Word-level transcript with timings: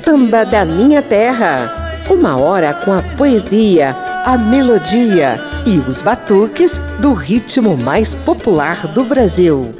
Samba 0.00 0.44
da 0.44 0.66
Minha 0.66 1.00
Terra. 1.00 2.04
Uma 2.10 2.36
hora 2.36 2.74
com 2.74 2.92
a 2.92 3.00
poesia, 3.00 3.96
a 4.22 4.36
melodia 4.36 5.40
e 5.64 5.78
os 5.78 6.02
batuques 6.02 6.76
do 7.00 7.14
ritmo 7.14 7.74
mais 7.74 8.14
popular 8.14 8.86
do 8.88 9.02
Brasil. 9.02 9.74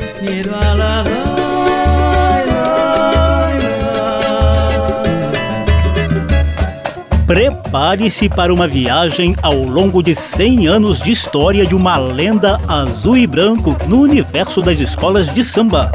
Prepare-se 7.34 8.28
para 8.28 8.54
uma 8.54 8.68
viagem 8.68 9.34
ao 9.42 9.56
longo 9.56 10.04
de 10.04 10.14
100 10.14 10.68
anos 10.68 11.00
de 11.00 11.10
história 11.10 11.66
de 11.66 11.74
uma 11.74 11.96
lenda 11.96 12.60
azul 12.68 13.16
e 13.16 13.26
branco 13.26 13.76
no 13.88 14.02
universo 14.02 14.62
das 14.62 14.78
escolas 14.78 15.34
de 15.34 15.42
samba. 15.42 15.90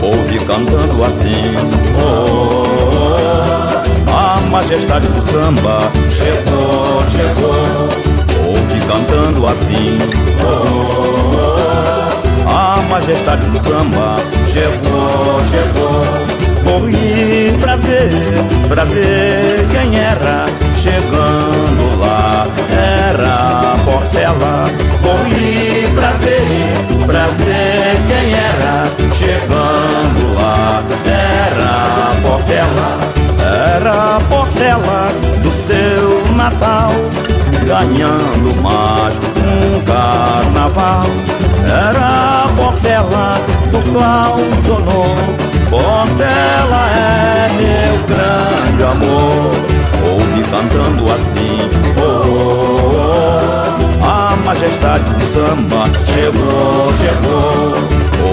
Ouvi 0.00 0.38
cantando 0.46 1.04
assim, 1.04 1.56
oh, 1.98 2.66
oh, 2.66 3.02
oh, 4.06 4.16
a 4.16 4.40
majestade 4.48 5.08
do 5.08 5.22
samba 5.22 5.90
chegou, 6.08 7.02
chegou. 7.10 7.88
Ouvi 8.48 8.80
cantando 8.86 9.44
assim, 9.48 9.98
oh, 10.44 11.06
oh 11.06 11.09
majestade 13.00 13.44
do 13.46 13.58
samba 13.60 14.16
chegou, 14.52 15.40
chegou. 15.50 16.04
Corri 16.64 17.56
pra 17.58 17.76
ver, 17.76 18.10
pra 18.68 18.84
ver 18.84 19.66
quem 19.70 19.98
era 19.98 20.46
chegando 20.76 21.98
lá. 21.98 22.46
Era 22.70 23.76
Portela. 23.84 24.70
Corri 25.02 25.88
pra 25.94 26.10
ver, 26.12 27.06
pra 27.06 27.26
ver 27.38 27.96
quem 28.06 28.34
era 28.34 28.86
chegando 29.14 30.34
lá. 30.34 30.82
Era 31.06 32.14
Portela. 32.20 32.98
Era 33.76 34.20
Portela 34.28 35.10
do 35.42 35.50
seu 35.66 36.36
Natal 36.36 36.92
ganhando 37.66 38.62
mais 38.62 39.16
um 39.16 39.80
carnaval. 39.84 41.06
Era 41.64 42.19
Portela 42.80 43.38
do 43.70 43.92
Claudionor. 43.92 45.16
Portela 45.68 46.82
é 46.96 47.50
meu 47.52 47.98
grande 48.08 48.82
amor. 48.82 49.52
Ouvi 50.02 50.42
cantando 50.50 51.12
assim, 51.12 51.58
oh, 51.98 52.24
oh, 52.26 52.92
oh, 54.00 54.04
a 54.04 54.36
majestade 54.46 55.10
do 55.12 55.26
samba 55.34 55.90
chegou, 56.06 56.94
chegou. 56.96 57.76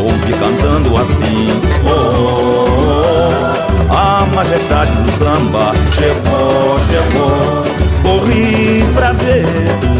Ouvi 0.01 0.33
cantando 0.33 0.95
assim, 0.95 1.61
oh, 1.85 2.69
oh, 3.89 3.93
a 3.93 4.25
majestade 4.33 4.91
do 4.91 5.11
samba 5.11 5.73
chegou, 5.91 6.79
chegou. 6.87 7.65
Corri 8.01 8.85
pra 8.95 9.11
ver, 9.11 9.45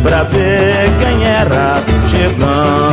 pra 0.04 0.24
ver 0.24 0.90
quem 1.00 1.26
era 1.26 1.84
chegando 2.10 2.87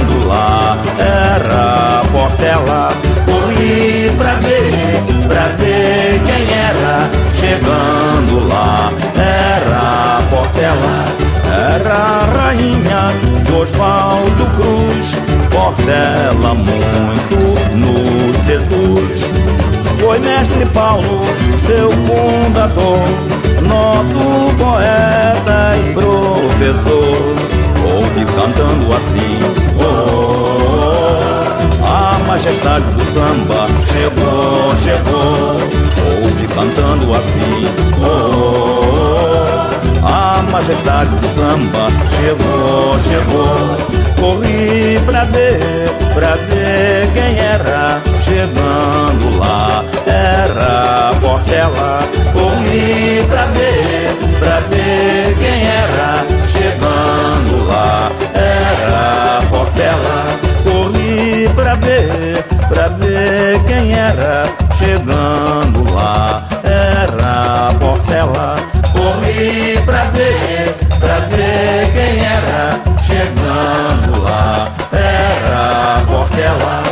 a 2.54 2.58
Portela. 2.58 2.92
Corri 3.24 4.10
pra 4.16 4.34
ver, 4.34 5.02
pra 5.26 5.46
ver 5.58 6.20
quem 6.24 6.56
era 6.56 7.10
chegando 7.38 8.48
lá. 8.48 8.92
Era 9.16 10.18
a 10.18 10.22
Portela. 10.30 11.04
Era 11.74 11.94
a 11.94 12.24
rainha 12.24 13.12
de 13.44 13.52
Osvaldo 13.52 14.46
Cruz. 14.56 15.12
Portela 15.50 16.54
muito 16.54 17.36
nos 17.76 18.36
seduz. 18.38 19.30
Foi 19.98 20.18
mestre 20.18 20.66
Paulo, 20.66 21.22
seu 21.66 21.90
fundador 21.90 23.34
nosso 23.62 24.54
poeta 24.56 25.76
e 25.76 25.92
professor, 25.94 27.34
ouve 27.90 28.24
cantando 28.36 28.92
assim, 28.92 29.38
majestade 32.34 32.84
do 32.86 33.04
samba 33.14 33.68
chegou, 33.92 34.76
chegou, 34.76 35.54
ouve 36.20 36.48
cantando 36.48 37.14
assim, 37.14 37.64
oh, 38.02 38.10
oh, 40.02 40.06
a 40.06 40.42
majestade 40.50 41.10
do 41.10 41.28
samba 41.28 41.92
chegou, 42.16 42.98
chegou. 42.98 43.76
Corri 44.18 44.98
pra 45.06 45.24
ver, 45.26 45.92
pra 46.12 46.34
ver 46.34 47.08
quem 47.14 47.38
era 47.38 48.02
chegando 48.24 49.38
lá. 49.38 49.84
Era 50.04 51.12
Portela. 51.20 52.00
Corri 52.32 53.24
pra 53.28 53.44
ver, 53.46 54.16
pra 54.40 54.58
ver 54.70 55.36
quem 55.38 55.66
era 55.68 56.24
chegando 56.48 57.66
lá. 57.68 58.10
Era 58.34 58.53
pra 63.34 63.42
ver 63.42 63.64
quem 63.64 63.92
era 63.92 64.44
chegando 64.78 65.92
lá. 65.92 66.46
Era 66.62 67.74
Portela. 67.78 68.56
Corri 68.92 69.80
pra 69.84 70.04
ver, 70.04 70.74
pra 71.00 71.18
ver 71.26 71.92
quem 71.92 72.24
era 72.24 72.80
chegando 73.02 74.22
lá 74.22 74.72
era 74.92 75.96
a 75.96 76.04
Portela. 76.06 76.82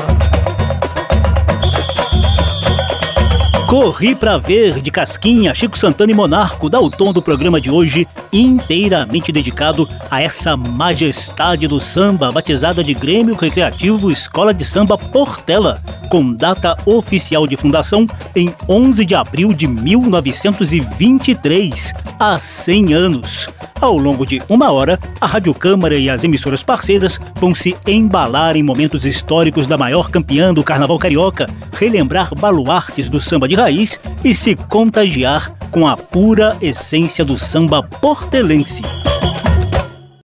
Corri 3.69 4.15
pra 4.15 4.37
ver 4.37 4.83
de 4.83 4.91
Casquinha, 4.91 5.55
Chico 5.55 5.79
Santana 5.79 6.13
e 6.13 6.15
Monarco 6.15 6.69
dá 6.69 6.79
o 6.79 6.91
tom 6.91 7.13
do 7.13 7.23
programa 7.23 7.61
de 7.61 7.71
hoje, 7.71 8.07
inteiramente 8.33 9.33
dedicado 9.33 9.89
a 10.11 10.21
essa 10.21 10.57
majestade 10.57 11.67
do 11.67 11.81
samba, 11.81 12.31
batizada 12.31 12.85
de 12.85 12.93
Grêmio 12.93 13.35
Recreativo 13.35 14.11
Escola 14.11 14.53
de 14.53 14.63
Samba 14.65 14.99
Portela, 14.99 15.81
com 16.12 16.33
data 16.34 16.77
oficial 16.84 17.47
de 17.47 17.56
fundação 17.56 18.06
em 18.37 18.55
11 18.69 19.03
de 19.03 19.15
abril 19.15 19.55
de 19.55 19.67
1923, 19.67 21.95
há 22.21 22.39
100 22.39 22.93
anos. 22.93 23.49
Ao 23.81 23.97
longo 23.97 24.27
de 24.27 24.43
uma 24.47 24.71
hora, 24.71 25.00
a 25.19 25.27
Rádio 25.27 25.55
Câmara 25.55 25.99
e 25.99 26.11
as 26.11 26.23
emissoras 26.23 26.62
parceiras 26.62 27.19
vão 27.37 27.55
se 27.55 27.75
embalar 27.87 28.59
em 28.59 28.62
momentos 28.62 29.06
históricos 29.06 29.67
da 29.67 29.78
maior 29.78 30.11
campeã 30.11 30.53
do 30.53 30.62
Carnaval 30.62 30.99
Carioca, 30.99 31.49
relembrar 31.73 32.34
baluartes 32.39 33.09
do 33.09 33.19
samba 33.19 33.49
de 33.49 33.55
raiz 33.55 33.99
e 34.23 34.34
se 34.34 34.55
contagiar 34.55 35.56
com 35.71 35.89
a 35.89 35.97
pura 35.97 36.59
essência 36.61 37.25
do 37.25 37.39
samba 37.39 37.83
portelense. 37.83 38.83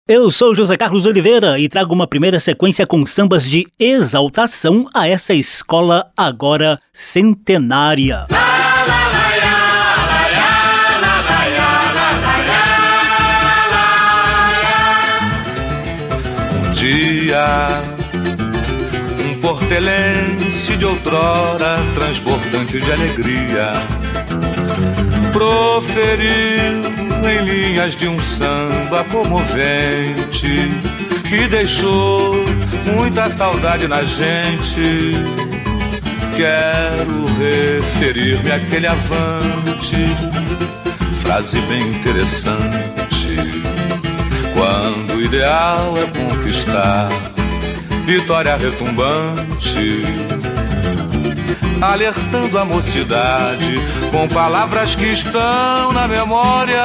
Eu 0.06 0.30
sou 0.32 0.54
José 0.54 0.76
Carlos 0.76 1.06
Oliveira 1.06 1.58
e 1.58 1.70
trago 1.70 1.94
uma 1.94 2.06
primeira 2.06 2.38
sequência 2.38 2.86
com 2.86 3.06
sambas 3.08 3.50
de 3.50 3.66
exaltação 3.80 4.86
a 4.94 5.08
essa 5.08 5.34
escola 5.34 6.12
agora 6.18 6.78
centenária. 6.92 8.28
dia. 16.74 17.82
Um 19.26 19.40
portelense 19.40 20.76
de 20.76 20.86
outrora, 20.86 21.78
transbordante 21.96 22.82
de 22.82 22.92
alegria, 22.92 23.72
proferiu 25.34 26.84
em 27.30 27.44
linhas 27.44 27.96
de 27.96 28.08
um 28.08 28.18
samba 28.20 29.04
comovente 29.06 30.70
que 31.28 31.48
deixou 31.48 32.36
muita 32.96 33.30
saudade 33.30 33.88
na 33.88 34.04
gente. 34.04 35.14
Quero 36.36 37.26
referir-me 37.38 38.52
àquele 38.52 38.88
avante, 38.88 39.96
frase 41.22 41.60
bem 41.62 41.90
interessante 41.90 43.38
quando 44.56 45.16
o 45.16 45.22
ideal 45.22 45.96
é 45.98 46.06
conquistar 46.20 47.10
vitória 48.06 48.56
retumbante, 48.56 50.02
alertando 51.92 52.58
a 52.58 52.66
mocidade 52.66 53.76
com 54.12 54.28
palavras 54.30 54.96
que 54.96 55.06
estão 55.06 55.92
na 55.92 56.08
memória. 56.08 56.82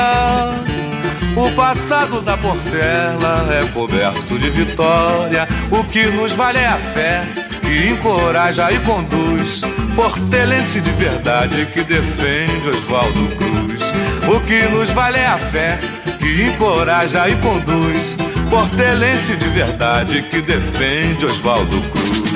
O 1.36 1.52
passado 1.52 2.20
da 2.20 2.36
Portela 2.36 3.46
é 3.50 3.68
coberto 3.72 4.38
de 4.38 4.50
vitória. 4.50 5.46
O 5.70 5.84
que 5.84 6.06
nos 6.06 6.32
vale 6.32 6.58
é 6.58 6.66
a 6.66 6.76
fé 6.76 7.22
que 7.62 7.88
encoraja 7.90 8.72
e 8.72 8.78
conduz. 8.80 9.60
Portelense 9.94 10.80
de 10.80 10.90
verdade 10.92 11.66
que 11.66 11.82
defende 11.82 12.68
Oswaldo 12.68 13.36
Cruz 13.36 13.82
O 14.28 14.38
que 14.40 14.62
nos 14.68 14.88
vale 14.92 15.18
é 15.18 15.26
a 15.26 15.38
fé 15.38 15.76
que 16.18 16.44
encoraja 16.44 17.28
e 17.28 17.34
conduz. 17.36 18.16
Portelense 18.48 19.36
de 19.36 19.48
verdade 19.48 20.22
que 20.22 20.40
defende 20.40 21.24
Oswaldo 21.24 21.80
Cruz. 21.90 22.27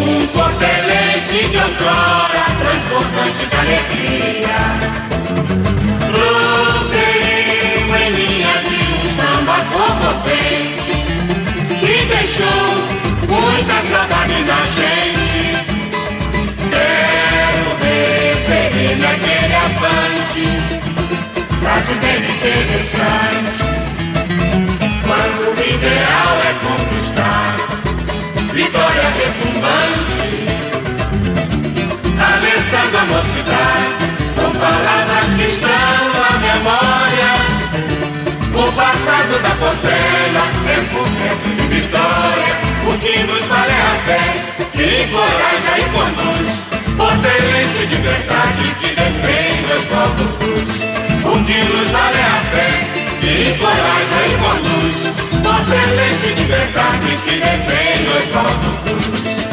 Um 0.00 0.26
portelense 0.28 1.50
de 1.50 1.58
outrora, 1.58 2.44
transportante 2.58 3.44
de 3.46 3.56
alegria. 3.56 4.58
Proferiu 6.08 7.88
em 7.94 8.10
linha 8.10 8.54
de 8.62 8.78
um 8.90 9.04
samba 9.16 9.56
comovente 9.70 10.94
que 11.78 11.94
deixou 12.06 12.68
muita 13.28 13.76
saudade 13.90 14.38
da 14.44 14.60
gente. 14.64 14.93
Mocidade 33.06 34.04
com 34.34 34.50
palavras 34.58 35.28
que 35.36 35.44
estão 35.44 35.68
na 35.68 36.38
memória. 36.38 37.30
O 38.54 38.72
passado 38.72 39.42
da 39.42 39.50
portela 39.56 40.44
é 40.66 40.76
momento 40.92 41.48
de 41.56 41.66
vitória. 41.74 42.54
O 42.86 42.98
que 42.98 43.24
nos 43.24 43.44
vale 43.46 43.72
a 43.72 43.94
fé, 44.06 44.20
que 44.72 45.02
encoraja 45.02 45.78
e 45.78 45.84
conduz. 45.90 46.48
Portelense 46.96 47.86
de 47.86 47.96
verdade 47.96 48.74
que 48.80 48.88
defende 48.94 49.72
os 49.76 49.84
povos 49.84 50.36
cruz. 50.38 50.68
O 51.24 51.44
que 51.44 51.58
nos 51.58 51.90
vale 51.90 52.20
a 52.20 52.40
fé, 52.52 52.70
que 53.20 53.50
encoraja 53.50 54.20
e 54.26 54.34
conduz. 54.42 54.98
Portelense 55.42 56.32
de 56.32 56.44
verdade 56.44 57.16
que 57.24 57.34
defende 57.40 58.08
os 58.16 58.24
povos 58.32 58.76
cruz. 58.84 59.43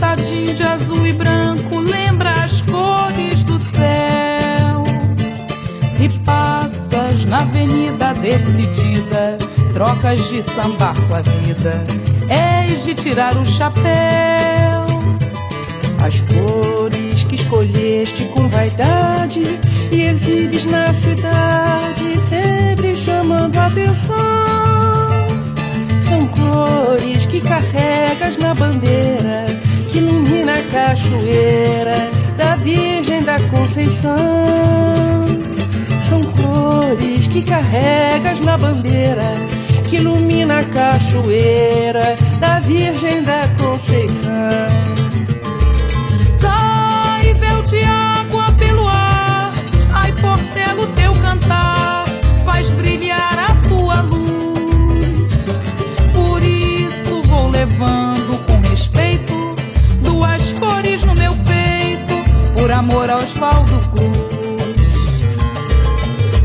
Pintadinho 0.00 0.54
de 0.54 0.62
azul 0.62 1.06
e 1.06 1.12
branco, 1.12 1.78
lembra 1.78 2.30
as 2.30 2.62
cores 2.62 3.42
do 3.44 3.58
céu. 3.58 4.82
Se 5.94 6.08
passas 6.20 7.26
na 7.26 7.40
avenida 7.40 8.14
decidida, 8.14 9.36
trocas 9.74 10.26
de 10.30 10.42
sambar 10.42 10.94
com 11.06 11.14
a 11.14 11.20
vida, 11.20 11.84
és 12.30 12.82
de 12.82 12.94
tirar 12.94 13.36
o 13.36 13.44
chapéu. 13.44 14.86
As 16.02 16.18
cores 16.22 17.22
que 17.24 17.34
escolheste 17.34 18.24
com 18.34 18.48
vaidade 18.48 19.42
e 19.92 20.02
exibes 20.02 20.64
na 20.64 20.94
cidade, 20.94 22.18
sempre 22.30 22.96
chamando 22.96 23.58
a 23.58 23.66
atenção 23.66 24.16
são 26.08 26.26
cores 26.28 27.26
que 27.26 27.42
carregas 27.42 28.38
na 28.38 28.54
bandeira 28.54 29.59
ilumina 30.00 30.54
a 30.58 30.62
cachoeira 30.62 32.10
da 32.36 32.56
Virgem 32.56 33.22
da 33.22 33.38
Conceição. 33.50 34.10
São 36.08 36.24
cores 36.24 37.28
que 37.28 37.42
carregas 37.42 38.40
na 38.40 38.56
bandeira 38.56 39.34
que 39.88 39.96
ilumina 39.96 40.60
a 40.60 40.64
cachoeira 40.64 42.16
da 42.40 42.60
Virgem 42.60 43.22
da 43.22 43.42
Conceição. 43.58 44.70
Cai 46.40 47.34
véu 47.34 47.62
de 47.62 47.82
água 47.84 48.50
pelo 48.58 48.88
ar, 48.88 49.52
ai 49.92 50.12
portelo 50.12 50.86
teu 50.94 51.12
cantar 51.14 52.04
faz 52.44 52.70
brilhar 52.70 53.38
a 53.38 53.68
tua 53.68 54.00
luz 54.00 54.30
levando 57.60 58.38
com 58.46 58.68
respeito 58.68 59.39
cores 60.60 61.02
no 61.04 61.14
meu 61.14 61.32
peito, 61.32 62.14
por 62.54 62.70
amor 62.70 63.10
aos 63.10 63.24
Osvaldo 63.24 63.80
Cruz. 63.90 65.22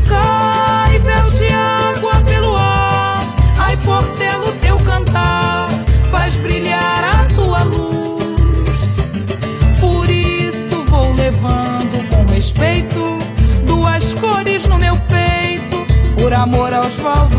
Cai 0.08 0.98
véu 0.98 1.30
de 1.32 1.48
água 1.52 2.14
pelo 2.24 2.56
ar, 2.56 3.22
ai 3.58 3.76
portelo 3.76 4.52
teu 4.62 4.76
cantar 4.78 5.68
faz 6.10 6.34
brilhar 6.36 7.04
a 7.04 7.34
tua 7.34 7.62
luz. 7.62 8.96
Por 9.78 10.08
isso 10.08 10.82
vou 10.86 11.12
levando 11.12 12.08
com 12.08 12.24
respeito 12.32 13.18
duas 13.66 14.14
cores 14.14 14.66
no 14.66 14.78
meu 14.78 14.96
peito, 14.96 15.76
por 16.18 16.32
amor 16.32 16.72
aos 16.72 16.86
Osvaldo 16.86 17.35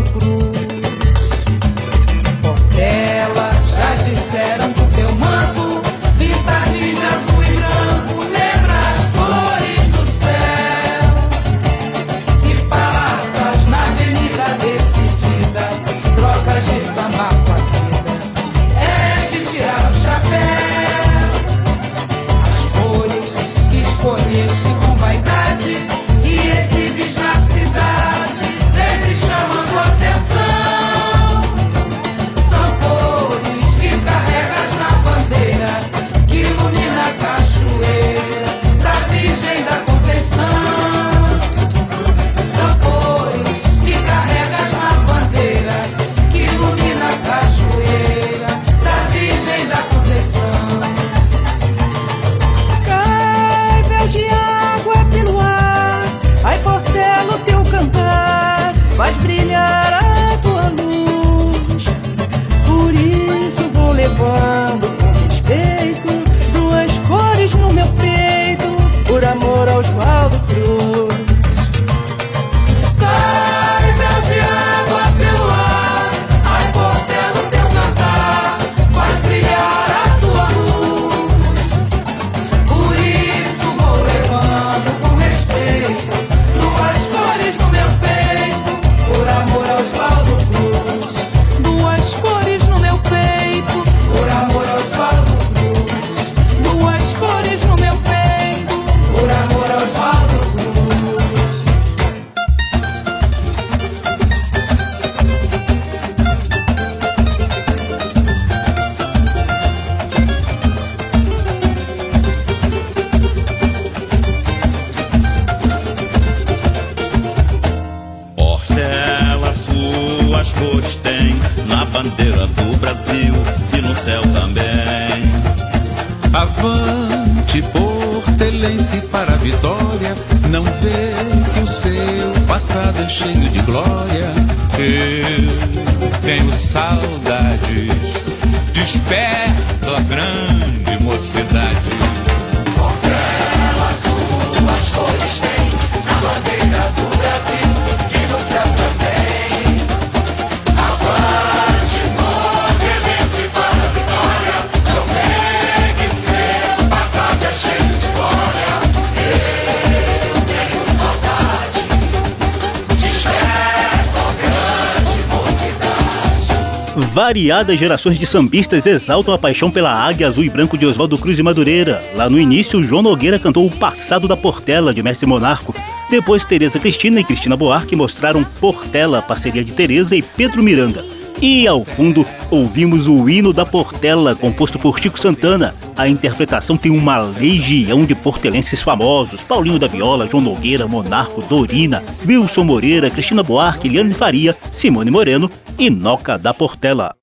Variadas 167.37 167.79
gerações 167.79 168.17
de 168.17 168.25
sambistas 168.25 168.87
exaltam 168.87 169.31
a 169.31 169.37
paixão 169.37 169.69
pela 169.69 169.93
águia 169.93 170.27
azul 170.27 170.43
e 170.43 170.49
branco 170.49 170.75
de 170.75 170.87
Oswaldo 170.87 171.19
Cruz 171.19 171.37
e 171.37 171.43
Madureira. 171.43 172.03
Lá 172.15 172.27
no 172.27 172.39
início, 172.39 172.81
João 172.81 173.03
Nogueira 173.03 173.37
cantou 173.37 173.67
O 173.67 173.69
Passado 173.69 174.27
da 174.27 174.35
Portela, 174.35 174.91
de 174.91 175.03
Mestre 175.03 175.27
Monarco. 175.27 175.71
Depois, 176.09 176.43
Tereza 176.43 176.79
Cristina 176.79 177.19
e 177.19 177.23
Cristina 177.23 177.55
Buarque 177.55 177.95
mostraram 177.95 178.43
Portela, 178.59 179.21
parceria 179.21 179.63
de 179.63 179.71
Tereza 179.71 180.15
e 180.15 180.23
Pedro 180.23 180.63
Miranda. 180.63 181.05
E, 181.39 181.67
ao 181.67 181.85
fundo, 181.85 182.25
ouvimos 182.49 183.07
o 183.07 183.29
hino 183.29 183.53
da 183.53 183.63
Portela, 183.63 184.35
composto 184.35 184.79
por 184.79 184.97
Chico 184.97 185.19
Santana. 185.19 185.75
A 185.95 186.07
interpretação 186.07 186.75
tem 186.75 186.91
uma 186.91 187.19
legião 187.19 188.05
de 188.05 188.15
portelenses 188.15 188.81
famosos: 188.81 189.43
Paulinho 189.43 189.77
da 189.77 189.87
Viola, 189.87 190.27
João 190.27 190.41
Nogueira, 190.41 190.87
Monarco, 190.87 191.43
Dorina, 191.43 192.03
Wilson 192.27 192.63
Moreira, 192.63 193.11
Cristina 193.11 193.43
Buarque, 193.43 193.87
Liane 193.87 194.15
Faria, 194.15 194.57
Simone 194.73 195.11
Moreno 195.11 195.49
e 195.77 195.91
Noca 195.91 196.39
da 196.39 196.55
Portela. 196.55 197.15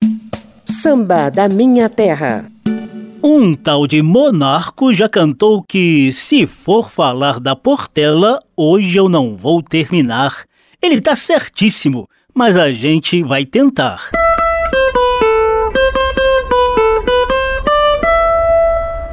Samba 0.63 1.29
da 1.29 1.49
Minha 1.49 1.89
Terra. 1.89 2.45
Um 3.21 3.53
tal 3.53 3.85
de 3.85 4.01
Monarco 4.01 4.93
já 4.93 5.09
cantou 5.09 5.61
que, 5.61 6.13
se 6.13 6.47
for 6.47 6.89
falar 6.89 7.39
da 7.39 7.55
Portela, 7.55 8.39
hoje 8.55 8.97
eu 8.97 9.09
não 9.09 9.35
vou 9.35 9.61
terminar. 9.61 10.45
Ele 10.81 11.01
tá 11.01 11.15
certíssimo, 11.15 12.07
mas 12.35 12.57
a 12.57 12.69
gente 12.69 13.23
vai 13.23 13.45
tentar. 13.45 14.09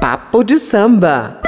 Papo 0.01 0.43
de 0.43 0.57
samba. 0.59 1.42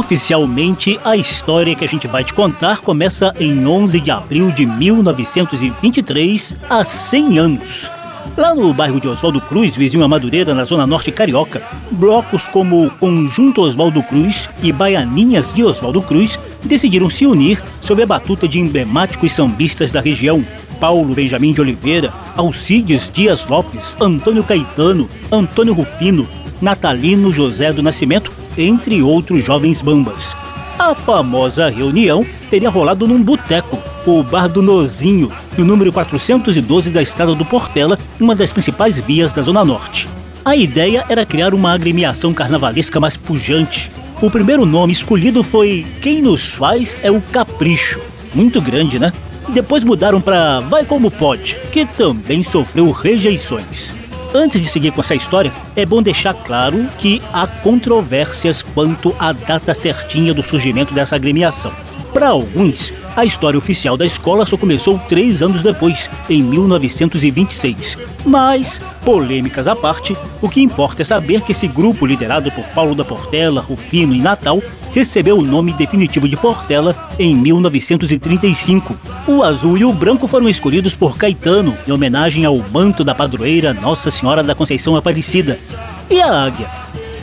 Oficialmente, 0.00 0.98
a 1.04 1.14
história 1.14 1.74
que 1.74 1.84
a 1.84 1.86
gente 1.86 2.08
vai 2.08 2.24
te 2.24 2.32
contar 2.32 2.80
começa 2.80 3.34
em 3.38 3.66
11 3.66 4.00
de 4.00 4.10
abril 4.10 4.50
de 4.50 4.64
1923, 4.64 6.56
há 6.70 6.82
100 6.82 7.38
anos. 7.38 7.90
Lá 8.34 8.54
no 8.54 8.72
bairro 8.72 8.98
de 8.98 9.06
Oswaldo 9.06 9.42
Cruz, 9.42 9.76
vizinho 9.76 10.02
a 10.02 10.08
Madureira, 10.08 10.54
na 10.54 10.64
zona 10.64 10.86
norte 10.86 11.12
carioca, 11.12 11.62
blocos 11.90 12.48
como 12.48 12.90
Conjunto 12.92 13.60
Oswaldo 13.60 14.02
Cruz 14.02 14.48
e 14.62 14.72
Baianinhas 14.72 15.52
de 15.52 15.62
Oswaldo 15.62 16.00
Cruz 16.00 16.38
decidiram 16.64 17.10
se 17.10 17.26
unir 17.26 17.62
sob 17.82 18.02
a 18.02 18.06
batuta 18.06 18.48
de 18.48 18.58
emblemáticos 18.58 19.32
sambistas 19.32 19.92
da 19.92 20.00
região. 20.00 20.42
Paulo 20.80 21.14
Benjamin 21.14 21.52
de 21.52 21.60
Oliveira, 21.60 22.10
Alcides 22.38 23.10
Dias 23.12 23.46
Lopes, 23.46 23.94
Antônio 24.00 24.42
Caetano, 24.42 25.10
Antônio 25.30 25.74
Rufino, 25.74 26.26
Natalino 26.60 27.32
José 27.32 27.72
do 27.72 27.82
Nascimento, 27.82 28.32
entre 28.56 29.02
outros 29.02 29.44
jovens 29.44 29.80
bambas. 29.80 30.36
A 30.78 30.94
famosa 30.94 31.68
reunião 31.68 32.24
teria 32.48 32.70
rolado 32.70 33.06
num 33.06 33.22
boteco, 33.22 33.78
o 34.06 34.22
Bar 34.22 34.48
do 34.48 34.62
Nozinho, 34.62 35.30
no 35.56 35.64
número 35.64 35.92
412 35.92 36.90
da 36.90 37.02
Estrada 37.02 37.34
do 37.34 37.44
Portela, 37.44 37.98
uma 38.18 38.34
das 38.34 38.52
principais 38.52 38.98
vias 38.98 39.32
da 39.32 39.42
Zona 39.42 39.64
Norte. 39.64 40.08
A 40.44 40.56
ideia 40.56 41.04
era 41.08 41.26
criar 41.26 41.52
uma 41.52 41.72
agremiação 41.72 42.32
carnavalesca 42.32 42.98
mais 42.98 43.16
pujante. 43.16 43.90
O 44.22 44.30
primeiro 44.30 44.64
nome 44.64 44.92
escolhido 44.92 45.42
foi 45.42 45.86
Quem 46.00 46.22
Nos 46.22 46.46
Faz 46.46 46.98
é 47.02 47.10
o 47.10 47.20
Capricho. 47.20 48.00
Muito 48.34 48.60
grande, 48.60 48.98
né? 48.98 49.12
Depois 49.50 49.84
mudaram 49.84 50.20
para 50.20 50.60
Vai 50.60 50.84
Como 50.84 51.10
Pode, 51.10 51.56
que 51.70 51.84
também 51.84 52.42
sofreu 52.42 52.90
rejeições. 52.90 53.99
Antes 54.32 54.60
de 54.60 54.68
seguir 54.68 54.92
com 54.92 55.00
essa 55.00 55.14
história, 55.14 55.52
é 55.74 55.84
bom 55.84 56.00
deixar 56.00 56.32
claro 56.32 56.86
que 56.98 57.20
há 57.32 57.48
controvérsias 57.48 58.62
quanto 58.62 59.14
à 59.18 59.32
data 59.32 59.74
certinha 59.74 60.32
do 60.32 60.42
surgimento 60.42 60.94
dessa 60.94 61.16
agremiação. 61.16 61.72
Para 62.12 62.28
alguns, 62.28 62.92
a 63.16 63.24
história 63.24 63.58
oficial 63.58 63.96
da 63.96 64.06
escola 64.06 64.46
só 64.46 64.56
começou 64.56 64.98
três 65.08 65.42
anos 65.42 65.64
depois, 65.64 66.08
em 66.28 66.44
1926. 66.44 67.98
Mas, 68.24 68.80
polêmicas 69.04 69.66
à 69.66 69.74
parte, 69.74 70.16
o 70.40 70.48
que 70.48 70.60
importa 70.60 71.02
é 71.02 71.04
saber 71.04 71.40
que 71.42 71.50
esse 71.50 71.66
grupo, 71.66 72.06
liderado 72.06 72.52
por 72.52 72.64
Paulo 72.66 72.94
da 72.94 73.04
Portela, 73.04 73.60
Rufino 73.60 74.14
e 74.14 74.20
Natal, 74.20 74.62
recebeu 74.92 75.38
o 75.38 75.42
nome 75.42 75.72
definitivo 75.72 76.28
de 76.28 76.36
Portela 76.36 76.96
em 77.18 77.34
1935. 77.34 78.96
O 79.26 79.42
azul 79.42 79.78
e 79.78 79.84
o 79.84 79.92
branco 79.92 80.26
foram 80.26 80.48
escolhidos 80.48 80.94
por 80.94 81.16
Caetano, 81.16 81.76
em 81.86 81.92
homenagem 81.92 82.44
ao 82.44 82.58
manto 82.58 83.04
da 83.04 83.14
padroeira 83.14 83.72
Nossa 83.74 84.10
Senhora 84.10 84.42
da 84.42 84.54
Conceição 84.54 84.96
Aparecida. 84.96 85.58
E 86.10 86.20
a 86.20 86.44
águia? 86.44 86.68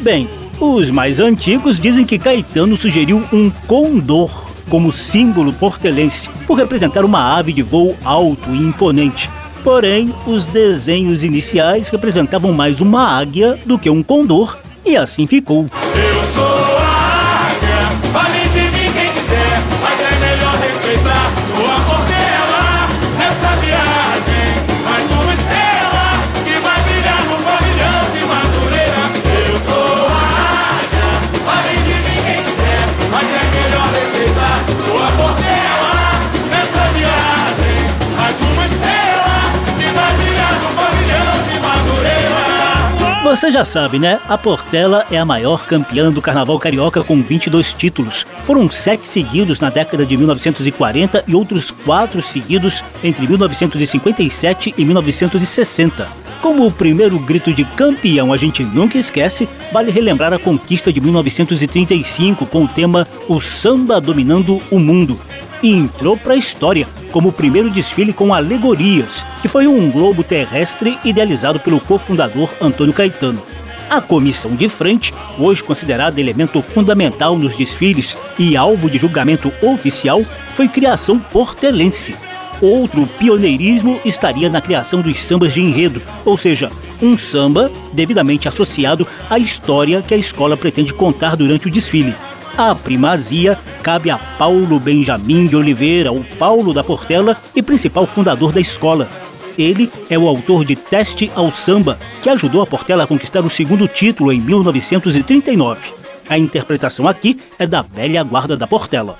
Bem, 0.02 0.30
os 0.60 0.90
mais 0.90 1.20
antigos 1.20 1.80
dizem 1.80 2.06
que 2.06 2.18
Caetano 2.18 2.76
sugeriu 2.78 3.24
um 3.32 3.50
condor 3.50 4.48
como 4.70 4.92
símbolo 4.92 5.54
portelense, 5.54 6.30
por 6.46 6.58
representar 6.58 7.06
uma 7.06 7.38
ave 7.38 7.54
de 7.54 7.62
voo 7.62 7.96
alto 8.04 8.50
e 8.54 8.58
imponente. 8.58 9.30
Porém, 9.64 10.14
os 10.26 10.46
desenhos 10.46 11.24
iniciais 11.24 11.90
representavam 11.90 12.54
mais 12.54 12.82
uma 12.82 13.04
águia 13.04 13.58
do 13.66 13.78
que 13.78 13.90
um 13.90 14.04
condor, 14.04 14.58
e 14.86 14.96
assim 14.96 15.28
ficou. 15.28 15.68
Você 43.30 43.52
já 43.52 43.66
sabe, 43.66 44.00
né? 44.00 44.22
A 44.30 44.38
Portela 44.38 45.06
é 45.12 45.18
a 45.18 45.26
maior 45.26 45.68
campeã 45.68 46.10
do 46.10 46.22
carnaval 46.22 46.58
carioca 46.58 47.04
com 47.04 47.22
22 47.22 47.74
títulos. 47.74 48.26
Foram 48.44 48.72
sete 48.72 49.06
seguidos 49.06 49.60
na 49.60 49.70
década 49.70 50.06
de 50.06 50.16
1940 50.16 51.26
e 51.28 51.36
outros 51.36 51.70
quatro 51.70 52.22
seguidos 52.22 52.82
entre 53.04 53.28
1957 53.28 54.74
e 54.78 54.86
1960. 54.86 56.08
Como 56.42 56.66
o 56.66 56.72
primeiro 56.72 57.20
grito 57.20 57.54
de 57.54 57.66
campeão 57.66 58.32
a 58.32 58.38
gente 58.38 58.64
nunca 58.64 58.98
esquece, 58.98 59.48
vale 59.74 59.92
relembrar 59.92 60.32
a 60.32 60.40
conquista 60.40 60.92
de 60.92 61.02
1935 61.02 62.46
com 62.46 62.64
o 62.64 62.68
tema 62.68 63.06
O 63.28 63.42
Samba 63.42 64.00
Dominando 64.00 64.62
o 64.72 64.80
Mundo. 64.80 65.20
E 65.62 65.72
entrou 65.72 66.16
para 66.16 66.34
a 66.34 66.38
história 66.38 66.88
como 67.12 67.30
o 67.30 67.34
primeiro 67.34 67.70
desfile 67.70 68.14
com 68.14 68.34
alegorias, 68.34 69.26
que 69.42 69.48
foi 69.48 69.68
um 69.68 69.90
globo 69.90 70.24
terrestre 70.24 70.98
idealizado 71.04 71.60
pelo 71.60 71.80
cofundador 71.80 72.50
Antônio 72.62 72.94
Caetano. 72.94 73.42
A 73.90 74.02
comissão 74.02 74.54
de 74.54 74.68
frente, 74.68 75.14
hoje 75.40 75.64
considerada 75.64 76.20
elemento 76.20 76.62
fundamental 76.62 77.38
nos 77.38 77.56
desfiles 77.56 78.18
e 78.38 78.58
alvo 78.58 78.90
de 78.90 78.98
julgamento 78.98 79.52
oficial, 79.62 80.22
foi 80.54 80.68
criação 80.68 81.18
portelense. 81.18 82.14
Outro 82.62 83.08
pioneirismo 83.20 84.00
estaria 84.04 84.50
na 84.50 84.60
criação 84.60 85.02
dos 85.02 85.20
sambas 85.20 85.54
de 85.54 85.62
enredo, 85.62 86.02
ou 86.26 86.38
seja, 86.38 86.70
um 87.02 87.18
samba 87.18 87.72
devidamente 87.94 88.48
associado 88.48 89.08
à 89.30 89.40
história 89.40 90.02
que 90.02 90.14
a 90.14 90.18
escola 90.18 90.58
pretende 90.58 90.94
contar 90.94 91.36
durante 91.36 91.68
o 91.68 91.72
desfile. 91.72 92.14
A 92.58 92.74
primazia 92.74 93.56
cabe 93.84 94.10
a 94.10 94.18
Paulo 94.18 94.80
Benjamin 94.80 95.46
de 95.46 95.56
Oliveira, 95.56 96.12
o 96.12 96.24
Paulo 96.24 96.74
da 96.74 96.84
Portela 96.84 97.40
e 97.56 97.62
principal 97.62 98.08
fundador 98.08 98.52
da 98.52 98.60
escola. 98.60 99.08
Ele 99.56 99.92
é 100.10 100.18
o 100.18 100.28
autor 100.28 100.66
de 100.66 100.76
Teste 100.76 101.32
ao 101.36 101.52
Samba, 101.52 102.00
que 102.20 102.32
ajudou 102.32 102.64
a 102.64 102.66
Portela 102.66 103.04
a 103.04 103.08
conquistar 103.08 103.46
o 103.46 103.50
segundo 103.50 103.88
título 103.88 104.34
em 104.34 104.42
1939. 104.42 105.94
A 106.28 106.36
interpretação 106.36 107.08
aqui 107.08 107.40
é 107.60 107.68
da 107.68 107.84
velha 107.84 108.24
guarda 108.24 108.58
da 108.58 108.66
Portela. 108.66 109.20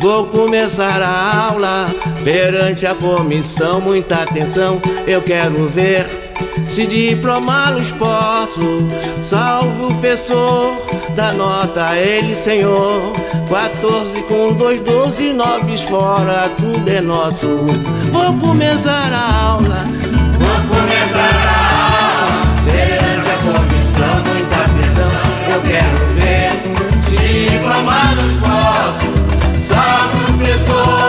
Vou 0.00 0.28
começar 0.28 1.02
a 1.02 1.48
aula 1.48 2.09
perante 2.24 2.86
a 2.86 2.94
comissão. 2.94 3.80
Muita 3.80 4.22
atenção, 4.22 4.80
eu 5.06 5.22
quero 5.22 5.68
ver 5.68 6.06
se 6.68 6.86
diplomá-los 6.86 7.92
posso. 7.92 8.88
Salvo 9.22 9.88
o 9.88 9.94
professor 9.94 10.82
da 11.14 11.32
nota, 11.32 11.96
ele 11.96 12.34
senhor. 12.34 13.12
14 13.50 14.22
com 14.22 14.52
dois, 14.52 14.78
12, 14.80 15.32
nove 15.32 15.76
fora, 15.78 16.48
tudo 16.56 16.88
é 16.88 17.00
nosso. 17.00 17.48
Vou 18.12 18.32
começar 18.38 19.12
a 19.12 19.44
aula. 19.44 19.84
Vou 20.38 20.78
começar 20.78 21.34
a 21.48 21.60
aula 21.88 22.42
perante 22.64 23.28
a 23.28 23.36
comissão. 23.42 24.14
Muita 24.32 24.56
atenção, 24.56 25.12
eu 25.52 25.60
quero 25.62 25.98
ver 26.14 26.50
se 27.02 27.16
diplomá-los 27.50 28.32
posso. 28.34 29.08
Salve 29.66 30.16
o 30.16 30.38
professor 30.38 30.99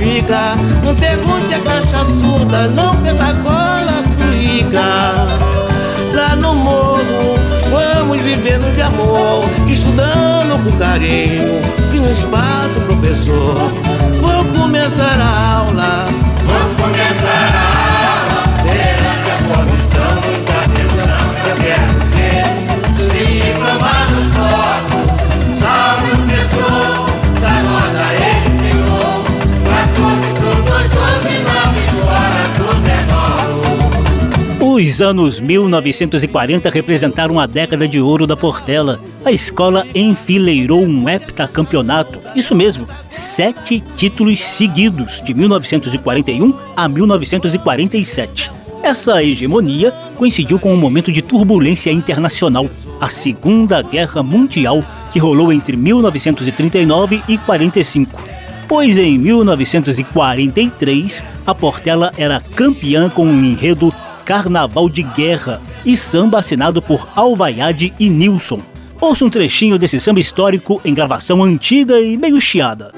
fica. 0.00 0.56
Não 0.82 0.94
pergunte 0.94 1.54
a 1.54 1.60
caixa 1.60 1.98
surda, 2.20 2.68
não 2.68 2.96
que 2.96 3.08
essa 3.08 3.34
cola 3.34 4.02
fica. 4.32 5.26
Lá 6.14 6.34
no 6.36 6.54
morro, 6.54 7.36
vamos 7.70 8.20
vivendo 8.22 8.74
de 8.74 8.80
amor, 8.80 9.44
estudando 9.68 10.64
com 10.64 10.76
carinho. 10.78 11.60
E 11.92 12.00
no 12.00 12.10
espaço, 12.10 12.80
professor, 12.86 13.70
vou 14.20 14.44
começar 14.58 15.20
a 15.20 15.56
aula. 15.58 16.29
Os 35.00 35.06
anos 35.06 35.40
1940 35.40 36.68
representaram 36.68 37.40
a 37.40 37.46
década 37.46 37.88
de 37.88 37.98
ouro 37.98 38.26
da 38.26 38.36
Portela. 38.36 39.00
A 39.24 39.32
escola 39.32 39.86
enfileirou 39.94 40.82
um 40.82 41.08
heptacampeonato, 41.08 42.20
isso 42.36 42.54
mesmo, 42.54 42.86
sete 43.08 43.82
títulos 43.96 44.42
seguidos, 44.42 45.22
de 45.22 45.32
1941 45.32 46.54
a 46.76 46.86
1947. 46.86 48.52
Essa 48.82 49.24
hegemonia 49.24 49.90
coincidiu 50.18 50.58
com 50.58 50.70
um 50.70 50.76
momento 50.76 51.10
de 51.10 51.22
turbulência 51.22 51.90
internacional, 51.90 52.68
a 53.00 53.08
Segunda 53.08 53.80
Guerra 53.80 54.22
Mundial, 54.22 54.84
que 55.10 55.18
rolou 55.18 55.50
entre 55.50 55.78
1939 55.78 57.22
e 57.26 57.38
45. 57.38 58.22
Pois 58.68 58.98
em 58.98 59.16
1943, 59.16 61.22
a 61.46 61.54
Portela 61.54 62.12
era 62.18 62.42
campeã 62.54 63.08
com 63.08 63.24
o 63.24 63.32
enredo 63.32 63.90
Carnaval 64.24 64.88
de 64.88 65.02
Guerra 65.02 65.60
e 65.84 65.96
samba 65.96 66.38
assinado 66.38 66.80
por 66.80 67.08
Alvaiade 67.14 67.92
e 67.98 68.08
Nilson. 68.08 68.60
Ouça 69.00 69.24
um 69.24 69.30
trechinho 69.30 69.78
desse 69.78 70.00
samba 70.00 70.20
histórico 70.20 70.80
em 70.84 70.92
gravação 70.92 71.42
antiga 71.42 72.00
e 72.00 72.16
meio 72.16 72.40
chiada. 72.40 72.92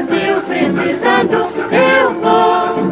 Brasil 0.00 0.40
precisando, 0.46 1.34
eu 1.72 2.14
vou 2.20 2.90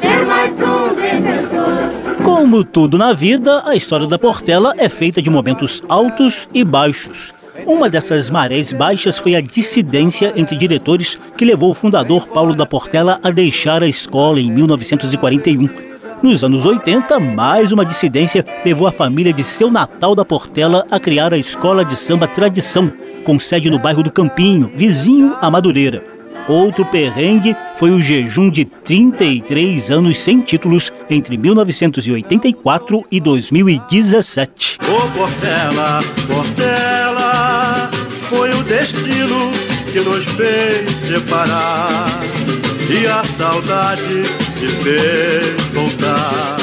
ser 0.00 0.26
mais 0.26 0.52
um 0.52 0.94
defensor. 0.94 2.24
Como 2.24 2.62
tudo 2.62 2.98
na 2.98 3.12
vida, 3.12 3.62
a 3.64 3.74
história 3.74 4.06
da 4.06 4.18
Portela 4.18 4.74
é 4.76 4.88
feita 4.88 5.22
de 5.22 5.30
momentos 5.30 5.82
altos 5.88 6.46
e 6.52 6.62
baixos. 6.62 7.32
Uma 7.66 7.88
dessas 7.88 8.28
marés 8.28 8.72
baixas 8.72 9.18
foi 9.18 9.34
a 9.34 9.40
dissidência 9.40 10.32
entre 10.36 10.56
diretores 10.56 11.18
que 11.36 11.44
levou 11.44 11.70
o 11.70 11.74
fundador 11.74 12.26
Paulo 12.28 12.54
da 12.54 12.66
Portela 12.66 13.18
a 13.22 13.30
deixar 13.30 13.82
a 13.82 13.88
escola 13.88 14.40
em 14.40 14.50
1941. 14.50 15.89
Nos 16.22 16.44
anos 16.44 16.66
80, 16.66 17.18
mais 17.18 17.72
uma 17.72 17.82
dissidência 17.82 18.44
levou 18.62 18.86
a 18.86 18.92
família 18.92 19.32
de 19.32 19.42
seu 19.42 19.70
Natal 19.70 20.14
da 20.14 20.22
Portela 20.22 20.86
a 20.90 21.00
criar 21.00 21.32
a 21.32 21.38
escola 21.38 21.82
de 21.82 21.96
samba 21.96 22.28
Tradição, 22.28 22.92
com 23.24 23.40
sede 23.40 23.70
no 23.70 23.78
bairro 23.78 24.02
do 24.02 24.12
Campinho, 24.12 24.70
vizinho 24.74 25.34
a 25.40 25.50
Madureira. 25.50 26.04
Outro 26.46 26.84
perrengue 26.84 27.56
foi 27.74 27.90
o 27.90 28.02
jejum 28.02 28.50
de 28.50 28.66
33 28.66 29.90
anos 29.90 30.18
sem 30.18 30.42
títulos 30.42 30.92
entre 31.08 31.38
1984 31.38 33.04
e 33.10 33.18
2017. 33.18 34.78
Ô 34.82 35.18
Portela, 35.18 36.00
Portela, 36.26 37.90
foi 38.28 38.50
o 38.50 38.62
destino 38.64 39.50
que 39.90 40.00
nos 40.00 40.24
fez 40.26 40.90
separar. 40.90 42.69
E 42.92 43.06
a 43.06 43.22
saudade 43.38 44.22
te 44.58 44.66
fez 44.66 45.64
voltar 45.72 46.56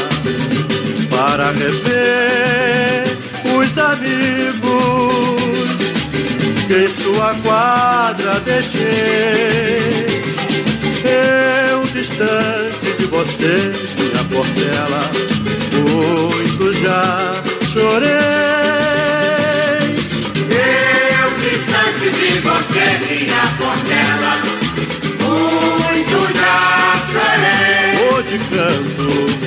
para 1.10 1.52
rever 1.52 3.04
os 3.56 3.78
amigos 3.78 5.08
que 6.68 6.74
em 6.84 6.88
sua 6.90 7.34
quadra 7.36 8.42
deixei. 8.42 8.82
Eu 11.06 11.84
distante 11.94 12.98
de 13.00 13.06
você, 13.06 13.72
minha 13.98 14.24
Portela, 14.26 15.10
muito 15.72 16.74
já 16.74 17.32
chorei. 17.72 18.12
Eu 20.52 21.30
distante 21.40 22.10
de 22.12 22.40
você, 22.42 22.86
minha 23.08 23.48
Portela, 23.58 24.57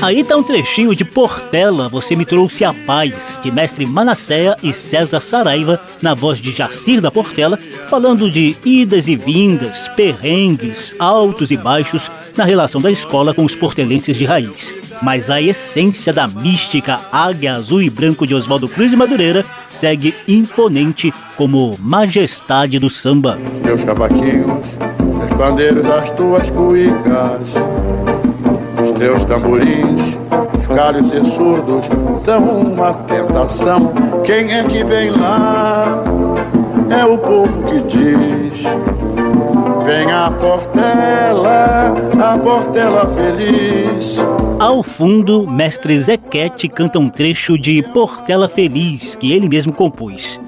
Aí 0.03 0.25
tá 0.25 0.35
um 0.35 0.43
trechinho 0.43 0.95
de 0.95 1.05
Portela, 1.05 1.89
Você 1.89 2.17
Me 2.17 2.25
Trouxe 2.25 2.65
a 2.65 2.73
Paz, 2.73 3.39
de 3.43 3.51
mestre 3.51 3.85
Manasséa 3.85 4.57
e 4.63 4.73
César 4.73 5.21
Saraiva, 5.21 5.79
na 6.01 6.15
voz 6.15 6.41
de 6.41 6.53
Jacir 6.53 7.03
da 7.03 7.11
Portela, 7.11 7.59
falando 7.89 8.31
de 8.31 8.57
idas 8.65 9.07
e 9.09 9.15
vindas, 9.15 9.89
perrengues, 9.89 10.95
altos 10.99 11.51
e 11.51 11.57
baixos 11.57 12.11
na 12.35 12.45
relação 12.45 12.81
da 12.81 12.91
escola 12.91 13.35
com 13.35 13.45
os 13.45 13.55
portelenses 13.55 14.17
de 14.17 14.25
raiz. 14.25 14.75
Mas 15.03 15.29
a 15.29 15.41
essência 15.41 16.13
da 16.13 16.27
mística 16.27 17.01
águia 17.13 17.55
azul 17.55 17.83
e 17.83 17.91
branco 17.91 18.27
de 18.27 18.35
Oswaldo 18.35 18.69
Cruz 18.69 18.93
e 18.93 18.97
Madureira 18.97 19.45
segue 19.71 20.15
imponente 20.27 21.13
como 21.37 21.77
majestade 21.79 22.79
do 22.79 22.89
samba. 22.89 23.39
Teus 23.63 23.85
cavaquinhos, 23.85 24.63
teus 24.79 25.33
pandeiros, 25.39 25.85
as 25.87 26.11
tuas 26.13 26.51
cuicas, 26.51 27.41
teus 29.01 29.25
tamborins, 29.25 30.15
os 30.59 30.67
galhos 30.67 31.11
e 31.15 31.25
surdos 31.31 31.87
são 32.23 32.61
uma 32.61 32.93
tentação. 32.93 33.91
Quem 34.23 34.53
é 34.53 34.63
que 34.63 34.85
vem 34.85 35.09
lá? 35.09 36.05
É 36.91 37.03
o 37.07 37.17
povo 37.17 37.63
que 37.63 37.81
diz. 37.81 38.63
Vem 39.87 40.13
a 40.13 40.31
Portela, 40.31 41.95
a 42.23 42.37
Portela 42.37 43.11
feliz. 43.15 44.19
Ao 44.61 44.83
fundo, 44.83 45.51
mestre 45.51 45.99
Zequete 45.99 46.69
canta 46.69 46.99
um 46.99 47.09
trecho 47.09 47.57
de 47.57 47.83
Portela 47.83 48.51
Feliz, 48.51 49.15
que 49.17 49.33
ele 49.33 49.49
mesmo 49.49 49.73
compôs. 49.73 50.39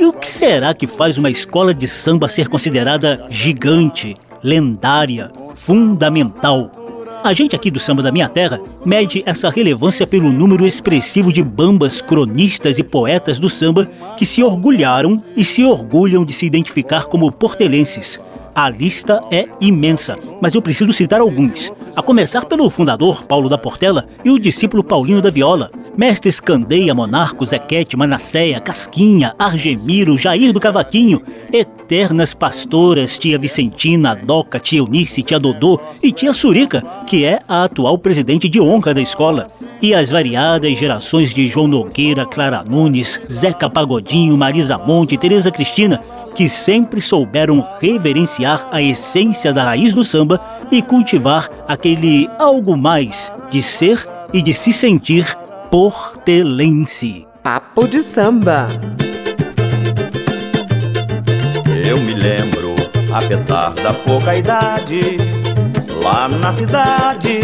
E 0.00 0.04
o 0.04 0.12
que 0.12 0.26
será 0.26 0.74
que 0.74 0.88
faz 0.88 1.18
uma 1.18 1.30
escola 1.30 1.72
de 1.72 1.86
samba 1.86 2.26
ser 2.26 2.48
considerada 2.48 3.24
gigante, 3.30 4.16
lendária, 4.42 5.30
fundamental? 5.54 6.81
A 7.24 7.32
gente 7.32 7.54
aqui 7.54 7.70
do 7.70 7.78
Samba 7.78 8.02
da 8.02 8.10
Minha 8.10 8.28
Terra 8.28 8.60
mede 8.84 9.22
essa 9.24 9.48
relevância 9.48 10.04
pelo 10.04 10.32
número 10.32 10.66
expressivo 10.66 11.32
de 11.32 11.40
bambas, 11.40 12.00
cronistas 12.00 12.80
e 12.80 12.82
poetas 12.82 13.38
do 13.38 13.48
samba 13.48 13.88
que 14.16 14.26
se 14.26 14.42
orgulharam 14.42 15.22
e 15.36 15.44
se 15.44 15.62
orgulham 15.64 16.24
de 16.24 16.32
se 16.32 16.46
identificar 16.46 17.04
como 17.04 17.30
portelenses. 17.30 18.20
A 18.52 18.68
lista 18.68 19.20
é 19.30 19.44
imensa, 19.60 20.18
mas 20.40 20.52
eu 20.52 20.60
preciso 20.60 20.92
citar 20.92 21.20
alguns. 21.20 21.70
A 21.94 22.02
começar 22.02 22.44
pelo 22.46 22.68
fundador 22.68 23.22
Paulo 23.22 23.48
da 23.48 23.56
Portela 23.56 24.08
e 24.24 24.30
o 24.30 24.38
discípulo 24.38 24.82
Paulinho 24.82 25.22
da 25.22 25.30
Viola, 25.30 25.70
Mestres 25.96 26.40
Candeia, 26.40 26.94
Monarco, 26.94 27.44
Zequete, 27.44 27.98
Manasséia, 27.98 28.58
Casquinha, 28.58 29.34
Argemiro, 29.38 30.16
Jair 30.16 30.50
do 30.50 30.58
Cavaquinho, 30.58 31.20
eternas 31.52 32.32
pastoras, 32.32 33.18
tia 33.18 33.38
Vicentina, 33.38 34.16
Doca, 34.16 34.58
tia 34.58 34.78
Eunice, 34.78 35.22
tia 35.22 35.38
Dodô 35.38 35.78
e 36.02 36.10
tia 36.10 36.32
Surica, 36.32 36.82
que 37.06 37.26
é 37.26 37.40
a 37.46 37.64
atual 37.64 37.98
presidente 37.98 38.48
de 38.48 38.58
honra 38.58 38.94
da 38.94 39.02
escola, 39.02 39.48
e 39.82 39.94
as 39.94 40.10
variadas 40.10 40.78
gerações 40.78 41.34
de 41.34 41.46
João 41.46 41.68
Nogueira, 41.68 42.24
Clara 42.24 42.64
Nunes, 42.66 43.20
Zeca 43.30 43.68
Pagodinho, 43.68 44.34
Marisa 44.34 44.78
Monte 44.78 45.18
Tereza 45.18 45.50
Cristina, 45.50 46.02
que 46.34 46.48
sempre 46.48 47.02
souberam 47.02 47.62
reverenciar 47.78 48.66
a 48.72 48.80
essência 48.80 49.52
da 49.52 49.64
raiz 49.64 49.92
do 49.92 50.02
samba 50.02 50.40
e 50.70 50.80
cultivar 50.80 51.50
aquele 51.68 52.30
algo 52.38 52.78
mais 52.78 53.30
de 53.50 53.62
ser 53.62 54.08
e 54.32 54.40
de 54.40 54.54
se 54.54 54.72
sentir 54.72 55.26
portelense. 55.72 57.26
Papo 57.42 57.88
de 57.88 58.02
samba. 58.02 58.66
Eu 61.82 61.96
me 61.96 62.12
lembro, 62.12 62.74
apesar 63.10 63.72
da 63.72 63.94
pouca 63.94 64.36
idade, 64.36 65.16
lá 66.02 66.28
na 66.28 66.52
cidade, 66.52 67.40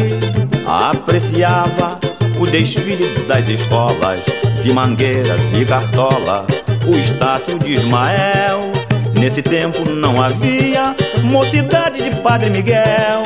apreciava 0.67 1.99
o 2.39 2.47
desfile 2.47 3.09
das 3.27 3.49
escolas 3.49 4.23
de 4.63 4.75
Mangueira 4.75 5.37
e 5.59 5.65
Cartola, 5.65 6.47
o 6.87 6.95
Estácio 6.99 7.59
de 7.59 7.73
Ismael. 7.73 8.71
Nesse 9.19 9.41
tempo 9.41 9.89
não 9.89 10.23
havia 10.23 10.95
mocidade 11.25 12.03
de 12.03 12.21
Padre 12.21 12.51
Miguel, 12.51 13.23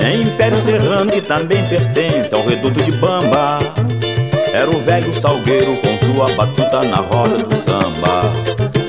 nem 0.00 0.22
Império 0.22 0.58
Serrano 0.62 1.12
que 1.12 1.20
também 1.20 1.62
pertence 1.68 2.34
ao 2.34 2.46
reduto 2.46 2.82
de 2.82 2.92
Bamba. 2.92 3.58
Era 4.56 4.70
o 4.70 4.80
velho 4.80 5.12
salgueiro 5.20 5.76
com 5.76 6.14
sua 6.14 6.32
batuta 6.32 6.82
na 6.84 6.96
roda 6.96 7.36
do 7.36 7.54
samba. 7.56 8.32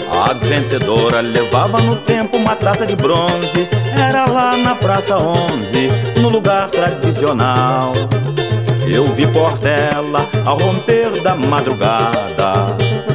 A 0.10 0.32
vencedora 0.32 1.20
levava 1.20 1.82
no 1.82 1.98
tempo 1.98 2.38
uma 2.38 2.56
taça 2.56 2.86
de 2.86 2.96
bronze. 2.96 3.68
Era 4.00 4.26
lá 4.28 4.56
na 4.56 4.76
Praça 4.76 5.18
11, 5.18 6.22
no 6.22 6.30
lugar 6.30 6.70
tradicional. 6.70 7.92
Eu 8.88 9.14
vi 9.14 9.28
Portela 9.28 10.26
ao 10.46 10.58
romper 10.58 11.22
da 11.22 11.36
madrugada, 11.36 12.68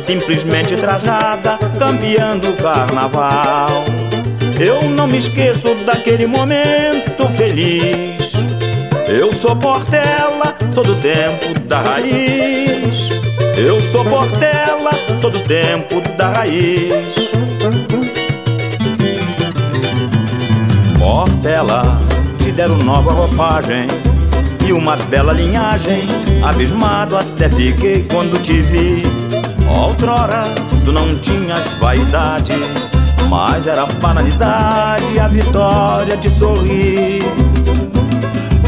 simplesmente 0.04 0.76
trajada, 0.76 1.58
campeando 1.78 2.50
o 2.50 2.56
carnaval. 2.56 3.82
Eu 4.60 4.82
não 4.90 5.06
me 5.06 5.16
esqueço 5.16 5.74
daquele 5.86 6.26
momento 6.26 7.26
feliz. 7.34 8.30
Eu 9.08 9.32
sou 9.32 9.56
Portela, 9.56 10.51
sou 10.72 10.82
do 10.82 10.94
tempo 10.94 11.58
da 11.66 11.82
raiz. 11.82 13.10
Eu 13.56 13.78
sou 13.92 14.04
Portela, 14.04 14.90
sou 15.20 15.30
do 15.30 15.40
tempo 15.40 16.00
da 16.16 16.32
raiz. 16.32 17.14
Portela, 20.98 22.00
te 22.38 22.52
deram 22.52 22.78
nova 22.78 23.12
roupagem 23.12 23.86
e 24.66 24.72
uma 24.72 24.96
bela 24.96 25.34
linhagem. 25.34 26.08
Abismado 26.42 27.18
até 27.18 27.50
fiquei 27.50 28.06
quando 28.10 28.42
te 28.42 28.62
vi. 28.62 29.02
Outrora, 29.68 30.44
tu 30.84 30.92
não 30.92 31.18
tinhas 31.18 31.68
vaidade, 31.80 32.52
mas 33.28 33.66
era 33.66 33.84
banalidade 33.84 35.18
a 35.18 35.28
vitória 35.28 36.16
de 36.16 36.30
sorrir. 36.30 37.20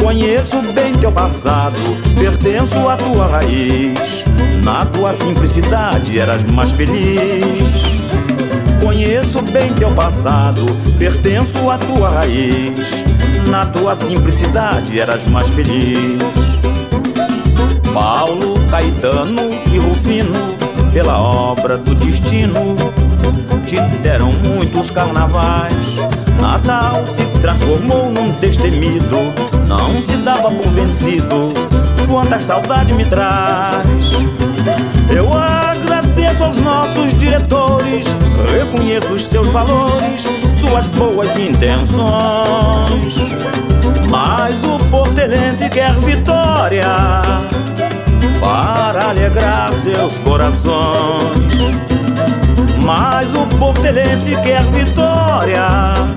Conheço 0.05 0.61
bem 0.75 0.93
teu 0.93 1.11
passado, 1.11 1.79
pertenço 2.15 2.77
à 2.87 2.95
tua 2.95 3.27
raiz. 3.27 4.23
Na 4.63 4.85
tua 4.85 5.15
simplicidade 5.15 6.19
eras 6.19 6.45
mais 6.45 6.73
feliz. 6.73 7.41
Conheço 8.83 9.41
bem 9.41 9.73
teu 9.73 9.91
passado, 9.93 10.67
pertenço 10.99 11.71
à 11.71 11.79
tua 11.79 12.11
raiz. 12.11 12.79
Na 13.49 13.65
tua 13.65 13.97
simplicidade 13.97 15.01
eras 15.01 15.25
mais 15.25 15.49
feliz. 15.49 16.21
Paulo, 17.95 18.57
Caetano 18.71 19.55
e 19.73 19.79
Rufino, 19.79 20.55
pela 20.93 21.19
obra 21.19 21.79
do 21.79 21.95
destino, 21.95 22.77
te 23.67 23.81
deram 24.03 24.33
muitos 24.33 24.91
carnavais. 24.91 25.73
Natal 26.39 27.03
se 27.17 27.25
transformou 27.41 28.11
num 28.11 28.33
destemido, 28.33 29.33
não 29.67 30.03
se 30.03 30.17
dava 30.19 30.51
por 30.51 30.71
vencido. 30.73 31.53
Quanta 32.09 32.41
saudade 32.41 32.93
me 32.93 33.05
traz. 33.05 34.13
Eu 35.11 35.33
agradeço 35.33 36.45
aos 36.45 36.57
nossos 36.57 37.17
diretores, 37.19 38.07
reconheço 38.51 39.13
os 39.13 39.25
seus 39.25 39.47
valores, 39.49 40.25
suas 40.61 40.87
boas 40.89 41.37
intenções. 41.37 43.15
Mas 44.11 44.63
o 44.63 44.79
portelense 44.91 45.69
quer 45.71 45.95
vitória 45.95 46.87
para 48.41 49.11
alegrar 49.11 49.73
seus 49.73 50.19
corações. 50.19 51.55
Mas 52.83 53.33
o 53.35 53.47
portelense 53.59 54.37
quer 54.43 54.63
vitória 54.65 56.15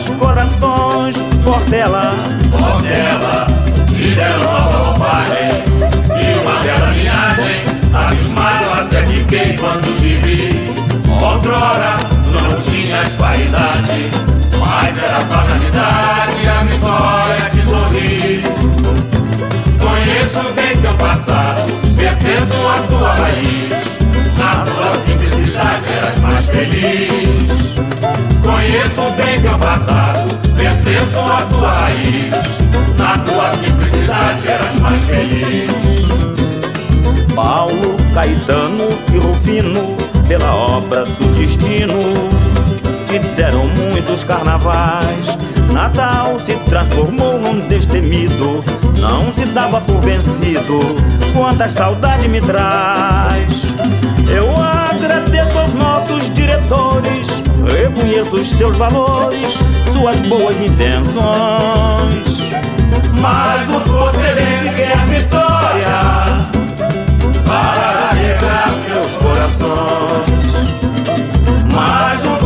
seus 0.00 0.16
corações. 0.16 1.16
Portela, 1.44 2.12
Portela, 2.50 3.46
te 3.88 4.14
deram 4.14 4.38
nova 4.42 4.78
roupagem 4.78 5.64
e 6.08 6.38
uma 6.38 6.60
bela 6.62 6.90
linhagem. 6.90 7.64
Abismado 7.92 8.80
até 8.80 9.04
fiquei 9.04 9.56
quando 9.56 9.96
te 9.96 10.16
vi. 10.16 10.70
Outrora 11.22 11.98
não 12.32 12.60
tinhas 12.60 13.12
vaidade, 13.14 14.10
mas 14.58 14.98
era 14.98 15.24
banalidade 15.24 16.48
a 16.48 16.64
vitória 16.64 17.50
te 17.50 17.62
sorrir. 17.62 18.42
Conheço 19.78 20.52
bem 20.54 20.76
teu 20.80 20.94
passado, 20.94 21.72
pertenço 21.96 22.68
à 22.68 22.80
tua 22.88 23.14
raiz. 23.14 23.72
Na 24.38 24.64
tua 24.64 24.98
simplicidade 25.00 25.92
eras 25.92 26.18
mais 26.20 26.46
feliz. 26.46 27.69
Conheço 28.42 29.02
bem 29.16 29.40
teu 29.40 29.58
passado, 29.58 30.28
pertenço 30.54 31.18
à 31.18 31.42
tua 31.46 31.72
raiz. 31.72 32.34
Na 32.98 33.18
tua 33.18 33.56
simplicidade 33.56 34.48
eras 34.48 34.76
mais 34.76 35.00
feliz. 35.02 35.70
Paulo, 37.34 37.96
Caetano 38.12 38.88
e 39.12 39.18
Rufino, 39.18 39.96
pela 40.28 40.54
obra 40.54 41.04
do 41.04 41.26
destino, 41.34 41.94
te 43.06 43.18
deram 43.18 43.66
muitos 43.68 44.22
carnavais. 44.24 45.38
Natal 45.72 46.38
se 46.40 46.56
transformou 46.68 47.38
num 47.38 47.60
destemido, 47.66 48.62
não 48.98 49.32
se 49.32 49.46
dava 49.46 49.80
por 49.80 50.00
vencido. 50.00 50.80
Quantas 51.32 51.72
saudade 51.72 52.28
me 52.28 52.40
traz. 52.40 53.62
Eu 54.28 54.48
agradeço 54.60 55.58
aos 55.58 55.72
nossos 55.72 56.32
diretores, 56.34 57.39
reconheço 57.64 58.36
os 58.36 58.48
seus 58.50 58.76
valores, 58.76 59.58
suas 59.92 60.16
boas 60.28 60.60
intenções. 60.60 62.40
Mas 63.20 63.68
o 63.68 63.80
portelense 63.80 64.70
quer 64.76 64.98
vitória 65.06 66.48
para 67.46 68.10
alegrar 68.10 68.72
seus 68.86 69.16
corações. 69.16 70.50
Mas 71.72 72.24
o 72.24 72.36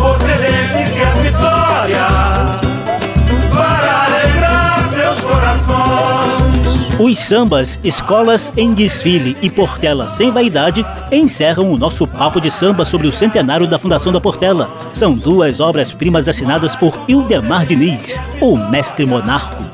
Os 6.99 7.19
sambas 7.19 7.77
Escolas 7.83 8.53
em 8.57 8.73
Desfile 8.73 9.37
e 9.43 9.51
Portela 9.51 10.09
Sem 10.09 10.31
Vaidade 10.31 10.87
encerram 11.11 11.73
o 11.73 11.77
nosso 11.77 12.07
papo 12.07 12.41
de 12.41 12.53
samba 12.53 12.85
sobre 12.85 13.09
o 13.09 13.13
centenário 13.13 13.67
da 13.67 13.81
Fundação 13.81 14.13
da 14.13 14.21
Portela. 14.21 14.71
São 14.93 15.13
duas 15.13 15.59
obras-primas 15.59 16.29
assinadas 16.29 16.77
por 16.77 16.97
Ildemar 17.09 17.67
Diniz, 17.67 18.21
o 18.41 18.57
mestre 18.57 19.05
monarco. 19.05 19.65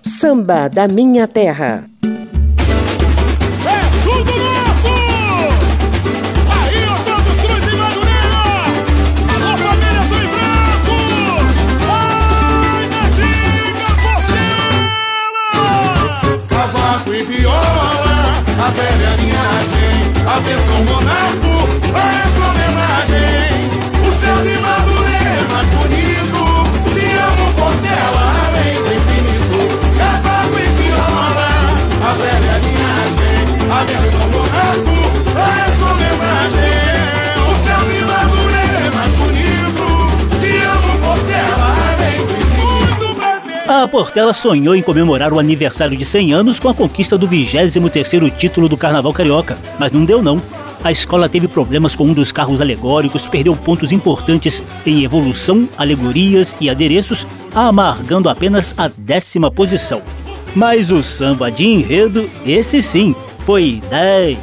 Samba 0.00 0.68
da 0.68 0.86
Minha 0.86 1.26
Terra. 1.26 1.84
Linhagem, 20.34 20.36
a 20.36 20.40
versão 20.40 22.23
Portela 43.94 44.34
sonhou 44.34 44.74
em 44.74 44.82
comemorar 44.82 45.32
o 45.32 45.38
aniversário 45.38 45.96
de 45.96 46.04
100 46.04 46.32
anos 46.32 46.58
com 46.58 46.68
a 46.68 46.74
conquista 46.74 47.16
do 47.16 47.28
23º 47.28 48.28
título 48.36 48.68
do 48.68 48.76
Carnaval 48.76 49.12
Carioca, 49.12 49.56
mas 49.78 49.92
não 49.92 50.04
deu 50.04 50.20
não. 50.20 50.42
A 50.82 50.90
escola 50.90 51.28
teve 51.28 51.46
problemas 51.46 51.94
com 51.94 52.06
um 52.06 52.12
dos 52.12 52.32
carros 52.32 52.60
alegóricos, 52.60 53.28
perdeu 53.28 53.54
pontos 53.54 53.92
importantes 53.92 54.60
em 54.84 55.04
evolução, 55.04 55.68
alegorias 55.78 56.56
e 56.60 56.68
adereços, 56.68 57.24
amargando 57.54 58.28
apenas 58.28 58.74
a 58.76 58.88
décima 58.88 59.48
posição. 59.48 60.02
Mas 60.56 60.90
o 60.90 61.00
samba 61.00 61.48
de 61.48 61.64
enredo, 61.64 62.28
esse 62.44 62.82
sim, 62.82 63.14
foi 63.46 63.80
10, 63.90 64.38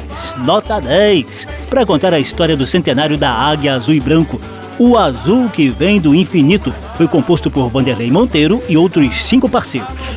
nota 0.46 0.80
10, 0.80 1.46
para 1.68 1.84
contar 1.84 2.14
a 2.14 2.18
história 2.18 2.56
do 2.56 2.64
centenário 2.64 3.18
da 3.18 3.30
Águia 3.30 3.74
Azul 3.74 3.94
e 3.94 4.00
Branco, 4.00 4.40
o 4.78 4.96
Azul 4.96 5.48
que 5.48 5.68
Vem 5.68 6.00
do 6.00 6.14
Infinito 6.14 6.72
foi 6.96 7.06
composto 7.06 7.50
por 7.50 7.68
Vanderlei 7.68 8.10
Monteiro 8.10 8.62
e 8.68 8.76
outros 8.76 9.24
cinco 9.24 9.48
parceiros. 9.48 10.16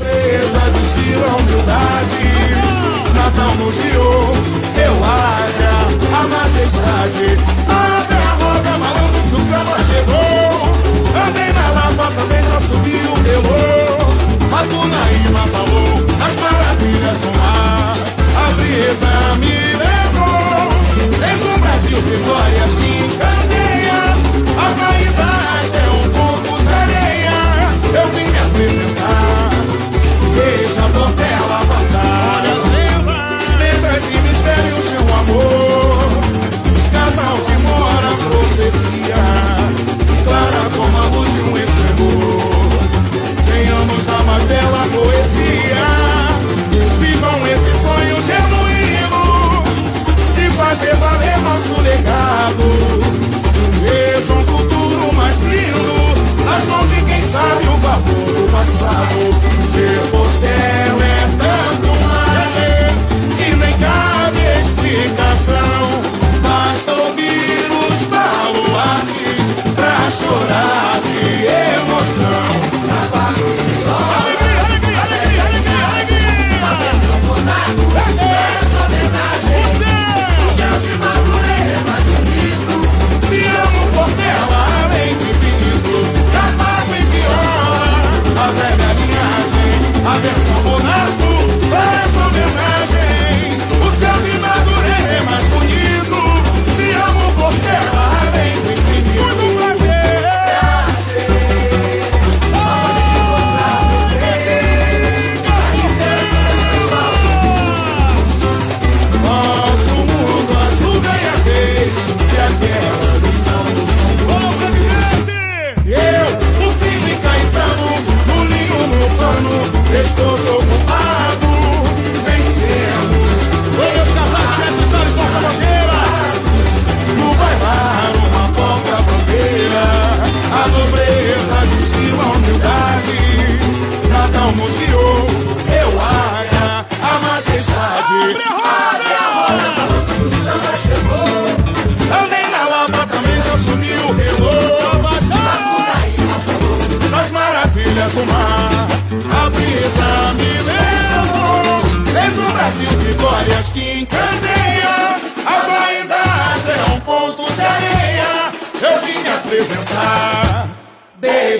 O 58.25 58.31
vapor 58.31 58.33
do 58.33 58.51
passado 58.51 59.17
Ser 59.71 59.99
portela 60.11 61.03
é 61.03 61.27
tanto 61.37 61.89
mais 62.03 63.37
Que 63.37 63.55
nem 63.55 63.77
cabe 63.77 64.39
explicação. 64.61 66.01
Basta 66.41 66.91
ouvir 66.93 67.65
os 67.71 68.07
baluartes 68.07 69.45
Pra 69.75 70.09
chorar 70.11 70.94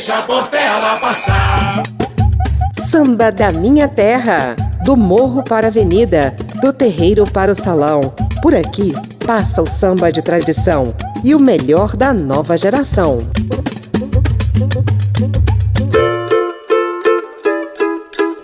Deixa 0.06 0.20
a 0.20 0.22
portela 0.22 0.98
passar 0.98 1.82
Samba 2.92 3.32
da 3.32 3.52
Minha 3.52 3.88
Terra. 3.88 4.56
Do 4.84 4.96
morro 4.96 5.44
para 5.44 5.66
a 5.66 5.70
avenida, 5.70 6.36
do 6.62 6.72
terreiro 6.72 7.24
para 7.24 7.52
o 7.52 7.56
salão. 7.56 8.02
Por 8.40 8.54
aqui 8.54 8.94
passa 9.26 9.64
o 9.64 9.66
samba 9.66 10.12
de 10.12 10.22
tradição 10.22 10.94
e 11.24 11.34
o 11.34 11.40
melhor 11.40 11.98
da 11.98 12.14
nova 12.14 12.56
geração. 12.56 13.18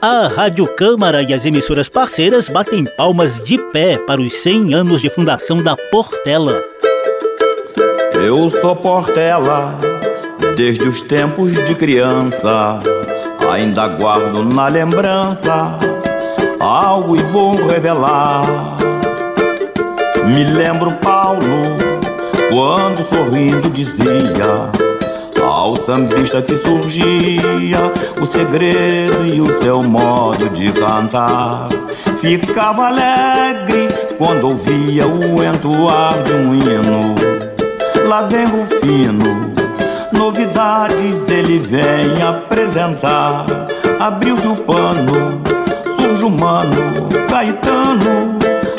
A 0.01 0.27
Rádio 0.29 0.65
Câmara 0.75 1.21
e 1.21 1.31
as 1.31 1.45
emissoras 1.45 1.87
parceiras 1.87 2.49
batem 2.49 2.85
palmas 2.97 3.39
de 3.39 3.59
pé 3.71 3.99
para 3.99 4.19
os 4.19 4.33
100 4.33 4.73
anos 4.73 4.99
de 4.99 5.11
fundação 5.11 5.61
da 5.61 5.75
Portela. 5.91 6.59
Eu 8.15 8.49
sou 8.49 8.75
Portela, 8.75 9.79
desde 10.55 10.87
os 10.87 11.01
tempos 11.01 11.53
de 11.53 11.75
criança. 11.75 12.79
Ainda 13.51 13.87
guardo 13.87 14.43
na 14.43 14.67
lembrança 14.67 15.77
algo 16.61 17.15
e 17.15 17.23
vou 17.23 17.67
revelar. 17.67 18.45
Me 20.27 20.43
lembro 20.43 20.91
Paulo, 21.01 21.63
quando 22.49 23.03
sorrindo 23.03 23.69
dizia 23.69 24.69
ao 25.43 25.75
sambista 25.75 26.41
que 26.41 26.55
surgia 26.55 27.91
o 28.21 28.25
segredo 28.25 29.25
e 29.25 29.41
o 29.41 29.59
seu 29.59 29.81
modo 29.81 30.47
de 30.49 30.71
cantar. 30.71 31.67
Ficava 32.19 32.87
alegre 32.87 33.89
quando 34.17 34.49
ouvia 34.49 35.07
o 35.07 35.43
entoar 35.43 36.21
de 36.23 36.33
um 36.33 36.53
hino. 36.53 37.15
Lá 38.07 38.21
vem 38.23 38.45
Rufino, 38.45 39.50
ele 41.31 41.59
vem 41.59 42.21
apresentar. 42.21 43.45
Abriu-se 43.99 44.47
o 44.47 44.55
pano 44.57 45.41
cujo 45.95 46.29
mano 46.29 47.09
Caetano 47.29 48.37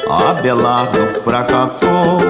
Abelardo 0.09 1.07
fracassou. 1.25 2.21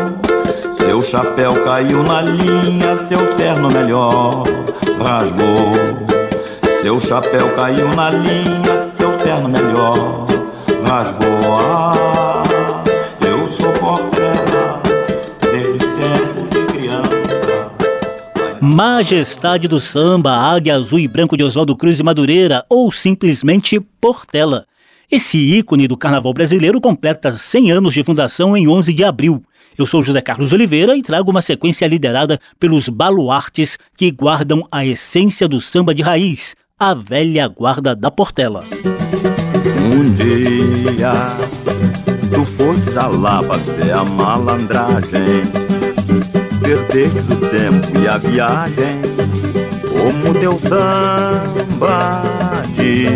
Seu 0.73 1.03
chapéu 1.03 1.55
caiu 1.65 2.03
na 2.03 2.23
linha, 2.23 2.97
seu 2.97 3.27
terno 3.37 3.71
melhor 3.71 4.45
rasgou. 5.03 5.73
Seu 6.81 7.01
chapéu 7.01 7.51
caiu 7.51 7.89
na 7.95 8.11
linha, 8.11 8.89
seu 8.91 9.17
terno 9.19 9.49
melhor 9.49 10.27
rasgou. 10.87 11.55
Ah, 11.59 12.02
Majestade 18.73 19.69
do 19.69 19.79
Samba, 19.79 20.33
Águia 20.33 20.77
Azul 20.77 20.99
e 20.99 21.07
Branco 21.07 21.37
de 21.37 21.45
Oswaldo 21.45 21.77
Cruz 21.77 22.01
e 22.01 22.03
Madureira, 22.03 22.65
ou 22.71 22.91
simplesmente 22.91 23.79
Portela. 24.01 24.65
Esse 25.11 25.37
ícone 25.37 25.87
do 25.87 25.95
carnaval 25.95 26.33
brasileiro 26.33 26.81
completa 26.81 27.31
100 27.31 27.71
anos 27.71 27.93
de 27.93 28.03
fundação 28.03 28.57
em 28.57 28.67
11 28.67 28.95
de 28.95 29.05
abril. 29.05 29.43
Eu 29.77 29.85
sou 29.85 30.03
José 30.03 30.23
Carlos 30.23 30.55
Oliveira 30.55 30.97
e 30.97 31.03
trago 31.03 31.31
uma 31.31 31.43
sequência 31.43 31.87
liderada 31.87 32.41
pelos 32.59 32.89
baluartes 32.89 33.79
que 33.95 34.11
guardam 34.11 34.67
a 34.73 34.87
essência 34.87 35.47
do 35.47 35.61
samba 35.61 35.95
de 35.95 36.03
raiz, 36.03 36.57
a 36.81 36.95
velha 36.95 37.47
guarda 37.49 37.95
da 37.95 38.11
Portela. 38.11 38.65
Um 39.85 40.15
dia 40.15 41.13
tu 42.35 42.43
fostes 42.47 42.97
a 42.97 43.07
lava 43.07 43.59
ver 43.59 43.93
a 43.93 44.03
malandragem, 44.03 45.43
perdestes 46.63 47.25
o 47.25 47.37
tempo 47.37 47.99
e 47.99 48.09
a 48.09 48.17
viagem, 48.19 49.03
como 49.91 50.35
teu 50.35 50.59
samba 50.61 52.23
diz. 52.75 53.13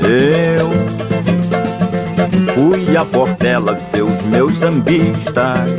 Eu 0.00 0.70
fui 2.54 2.96
a 2.96 3.04
Portela 3.04 3.76
ver 3.92 4.02
os 4.02 4.22
meus 4.26 4.56
sambistas, 4.56 5.70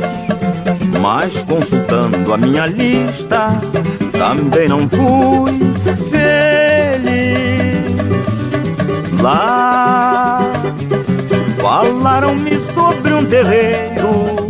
mas 1.00 1.32
consultando 1.42 2.34
a 2.34 2.36
minha 2.36 2.66
lista, 2.66 3.48
também 4.12 4.68
não 4.68 4.88
fui 4.88 5.58
feliz. 6.10 6.36
Lá 9.20 10.40
falaram-me 11.60 12.60
sobre 12.74 13.14
um 13.14 13.24
terreiro, 13.24 14.46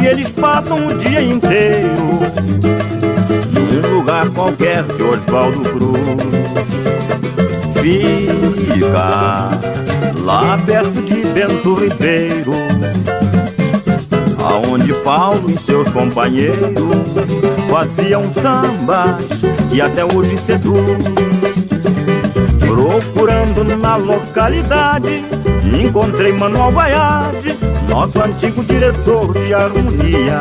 onde 0.00 0.08
eles 0.08 0.30
passam 0.30 0.86
o 0.86 0.96
dia 0.96 1.20
inteiro, 1.20 2.20
num 3.52 3.98
lugar 3.98 4.30
qualquer 4.30 4.82
de 4.82 5.02
Oswaldo 5.02 5.60
Cruz 5.60 6.00
fica 8.72 9.50
lá 10.22 10.58
perto 10.64 11.02
de 11.02 11.22
Bento 11.34 11.74
Ribeiro, 11.74 12.50
aonde 14.42 14.94
Paulo 15.04 15.50
e 15.50 15.58
seus 15.58 15.90
companheiros 15.90 17.12
faziam 17.68 18.24
sambas 18.32 19.22
que 19.70 19.82
até 19.82 20.02
hoje 20.02 20.38
seduz. 20.46 20.96
Procurando 22.58 23.64
na 23.76 23.96
localidade, 23.96 25.22
encontrei 25.78 26.32
Manuel 26.32 26.72
Baiade, 26.72 27.69
nosso 27.90 28.22
antigo 28.22 28.64
diretor 28.64 29.34
de 29.34 29.52
harmonia. 29.52 30.38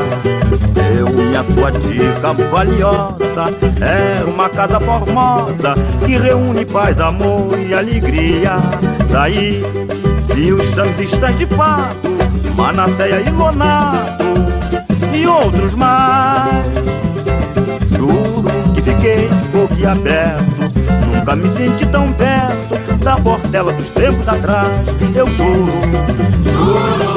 Eu 0.97 1.07
e 1.31 1.35
a 1.35 1.43
sua 1.43 1.71
dica 1.71 2.33
valiosa 2.51 3.45
Era 3.79 4.25
uma 4.25 4.49
casa 4.49 4.79
formosa 4.79 5.75
Que 6.05 6.17
reúne 6.17 6.65
paz, 6.65 6.99
amor 6.99 7.57
e 7.59 7.73
alegria. 7.73 8.55
Daí 9.11 9.63
vi 10.33 10.53
os 10.53 10.65
sambistas 10.67 11.37
de 11.37 11.45
fato 11.47 12.09
Manasseia 12.55 13.21
e 13.21 13.29
Lonato 13.31 14.25
E 15.13 15.25
outros 15.27 15.73
mais. 15.73 16.65
Juro 17.97 18.43
que 18.73 18.81
fiquei 18.81 19.27
boquiaberto 19.51 20.59
Nunca 21.13 21.35
me 21.35 21.49
senti 21.57 21.85
tão 21.87 22.11
perto 22.13 22.79
da 23.03 23.17
portela 23.17 23.73
dos 23.73 23.89
tempos 23.89 24.27
atrás. 24.27 24.69
Eu 25.15 25.27
juro 25.27 25.71
Juro 26.43 27.08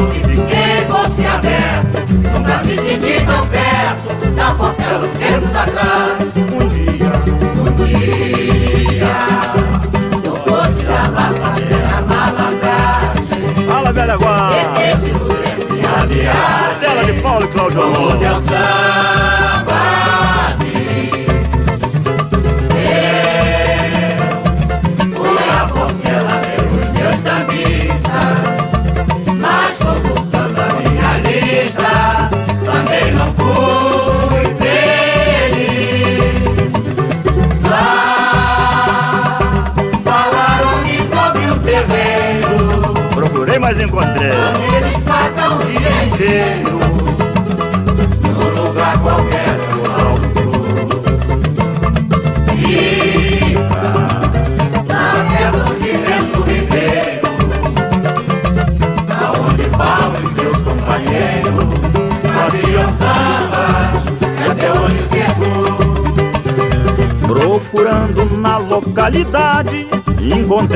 boquiaberto 1.42 2.02
Nunca 2.33 2.62
me 2.64 2.76
senti 2.76 3.24
tão 3.26 3.46
perto 3.46 4.31
da 4.35 4.55
portela 4.55 4.98
dos 4.98 5.18
tempos 5.18 5.57
atrás. 5.57 6.12
Um 6.37 6.68
dia, 6.68 7.12
um 7.61 7.70
dia, 7.85 9.14
eu 10.24 10.35
fosse 10.37 10.87
lá 10.87 11.09
lá 11.09 11.33
fazer 11.35 11.83
a 11.85 12.00
malandragem. 12.02 13.66
Fala, 13.66 13.92
velha 13.92 14.16
guarda. 14.16 14.57
Perdeste 14.57 15.11
do 15.12 15.35
tempo 15.35 15.74
e 15.74 15.87
a 15.87 16.05
viagem. 16.07 16.78
Tela 16.81 17.05
de 17.05 17.20
Paulo 17.20 17.44
e 17.44 17.48
Cláudio 17.48 17.83
Como 17.83 18.16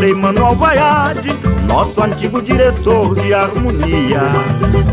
encontrei 0.07 0.14
Manuel 0.14 0.55
Baiade, 0.55 1.29
nosso 1.66 2.01
antigo 2.03 2.40
diretor 2.40 3.14
de 3.14 3.35
harmonia. 3.35 4.21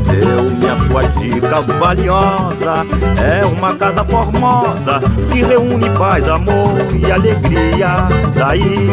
Deu-me 0.08 0.69
a 0.69 0.78
sua 0.88 1.04
dica 1.19 1.62
valiosa, 1.62 2.86
é 3.21 3.45
uma 3.45 3.76
casa 3.76 4.04
formosa 4.04 5.02
que 5.32 5.43
reúne 5.43 5.89
paz, 5.97 6.28
amor 6.28 6.73
e 6.95 7.12
alegria. 7.12 8.08
Daí 8.36 8.89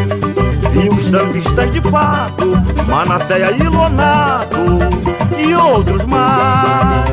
vi 0.72 0.88
os 0.88 1.06
sambistas 1.06 1.72
de 1.72 1.80
fato, 1.82 2.52
Manasseia 2.88 3.52
e 3.52 3.62
Lonato 3.62 4.56
e 5.38 5.54
outros 5.54 6.04
mais. 6.04 7.10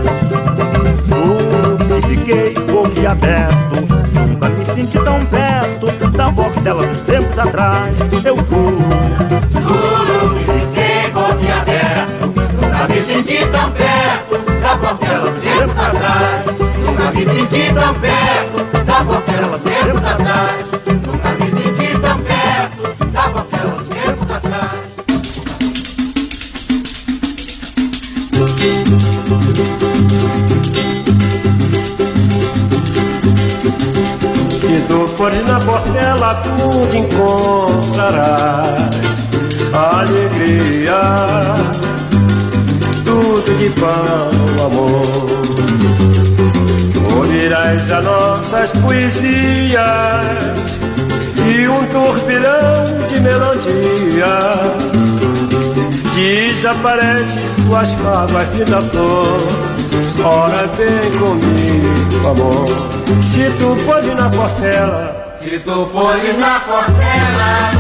Que 1.88 2.08
fiquei 2.10 2.54
boquiaberto 2.54 3.76
Nunca 4.28 4.50
me 4.50 4.66
senti 4.66 5.00
tão 5.00 5.26
perto 5.26 5.47
portela 6.58 6.88
dos 6.88 7.02
tempos 7.02 7.40
atrás 7.40 7.98
Eu 8.26 8.36
juro 8.36 8.78
Juro 9.52 10.36
que 10.36 10.52
fiquei 10.52 11.12
boquiaberto, 11.12 12.26
nunca 12.26 12.88
me 12.88 13.02
senti 13.02 13.46
tão 13.48 13.72
perto 13.72 14.38
da 14.62 14.78
portela 14.78 15.32
dos 15.32 15.42
tempos 15.42 15.78
atrás. 15.78 16.46
Nunca 16.86 17.12
me 17.12 17.26
senti 17.26 17.74
tão 17.74 17.94
perto 17.96 18.86
da 18.86 19.04
portela 19.04 19.58
dos 19.58 19.62
tempos 19.62 20.06
atrás. 20.06 20.77
Portela, 35.68 36.42
tu 36.44 36.88
te 36.90 36.98
encontrarás 37.00 38.88
alegria, 39.74 41.02
tudo 43.04 43.58
de 43.58 43.70
pão, 43.72 44.66
amor. 44.66 45.28
Ouvirás 47.16 47.92
as 47.92 48.04
nossas 48.04 48.72
poesias 48.80 49.82
e 51.36 51.68
um 51.68 51.86
turbilhão 51.88 52.86
de 53.10 53.20
melodia. 53.20 54.40
Desaparece 56.16 57.42
suas 57.62 57.92
favas 57.92 58.52
de 58.54 58.64
da 58.66 58.82
flor. 58.82 59.38
Ora 60.24 60.68
vem 60.78 61.12
comigo, 61.20 62.28
amor. 62.28 62.68
Se 63.22 63.50
tu 63.58 63.76
fores 63.86 64.16
na 64.16 64.30
portela, 64.30 65.17
Se 65.50 65.60
tu 65.60 65.86
fores 65.94 66.38
na 66.38 66.60
portela, 66.66 67.72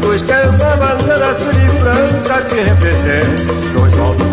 Pois 0.00 0.22
quero 0.22 0.50
uma 0.50 0.76
bandeira 0.76 1.28
azul 1.30 1.52
e 1.52 1.80
branca 1.80 2.42
que 2.42 2.60
representa 2.60 3.52
Dois 3.74 3.92
Valdo 3.94 4.24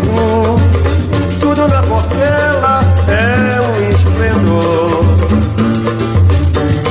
Tudo 1.40 1.68
na 1.68 1.82
portela 1.82 2.80
é 3.08 3.60
um 3.60 3.88
esplendor. 3.90 5.04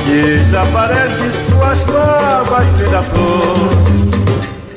Desaparece 0.06 1.30
suas 1.48 1.78
barbas 1.84 2.66
da 2.90 3.02
flor. 3.02 3.70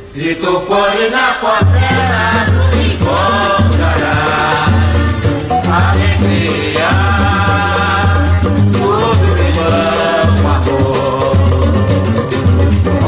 Se 0.07 0.35
tu 0.35 0.61
for 0.67 0.93
na 1.11 1.33
portela 1.41 2.45
tu 2.71 2.77
encontrarás 2.79 4.43
Alegria. 5.73 6.89
Tudo 8.73 9.25
que 9.35 9.47
bom 9.57 10.49
amor. 10.49 11.35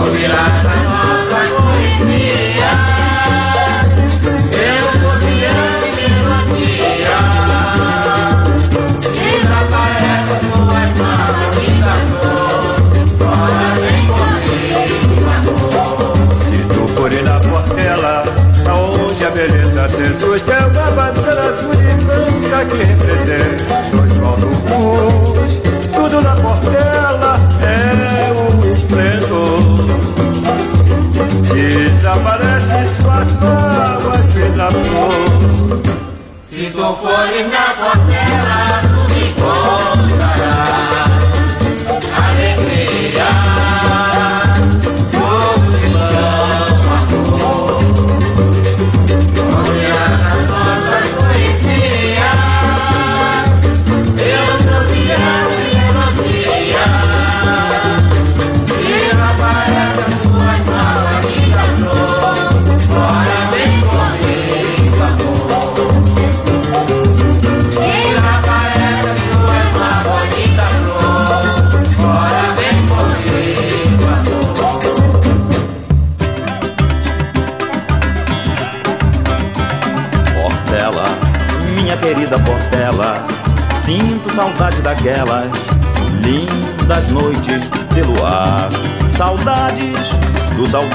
Ouvirás 0.01 0.74
Gostava 20.19 20.79
é 20.79 21.13
daquela 21.13 21.53
surinanca 21.61 22.65
que 22.65 22.83
representa 22.83 23.63
Dois 23.91 24.13
volumos 24.13 25.61
Tudo 25.93 26.21
na 26.21 26.35
portela 26.35 27.39
é 27.61 28.31
um 28.33 28.73
esplendor. 28.73 29.85
Desaparece 31.53 33.01
suas 33.01 33.31
provas, 33.33 34.35
e 34.35 34.49
da 34.57 34.71
flor 34.71 35.81
Se 36.43 36.69
tu 36.71 36.95
fores 36.95 37.51
na 37.51 37.74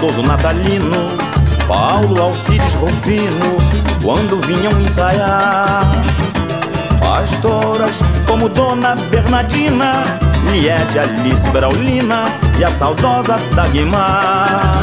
saudoso 0.01 0.23
natalino, 0.23 1.11
Paulo 1.69 2.23
Alcides 2.23 2.73
Rufino, 2.75 3.59
quando 4.03 4.41
vinham 4.47 4.81
ensaiar. 4.81 5.83
Pastoras 6.99 7.99
como 8.27 8.49
Dona 8.49 8.97
Bernardina, 9.11 10.03
Liette, 10.51 10.99
Alice 10.99 11.47
Braulina 11.51 12.33
e 12.59 12.65
a 12.65 12.69
saudosa 12.69 13.39
Dagmar. 13.55 14.83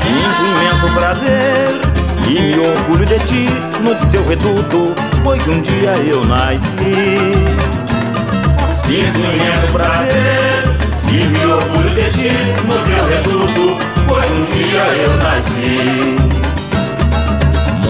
Sinto 0.00 0.44
imenso 0.46 0.94
prazer 0.94 1.80
e 2.28 2.40
me 2.40 2.58
orgulho 2.60 3.06
de 3.06 3.18
ti 3.20 3.46
no 3.80 3.94
teu 4.12 4.24
reduto, 4.28 4.94
foi 5.24 5.38
que 5.40 5.50
um 5.50 5.60
dia 5.60 5.96
eu 5.96 6.24
nasci. 6.26 7.26
Sinto 8.84 9.18
imenso 9.18 9.72
prazer 9.72 10.69
e 11.12 11.26
me 11.26 11.44
orgulho 11.44 11.90
de 11.90 12.10
ti 12.10 12.30
no 12.66 12.78
teu 12.84 13.04
reduto 13.08 13.78
Foi 14.06 14.24
um 14.30 14.44
dia 14.44 14.84
eu 15.02 15.16
nasci. 15.16 16.16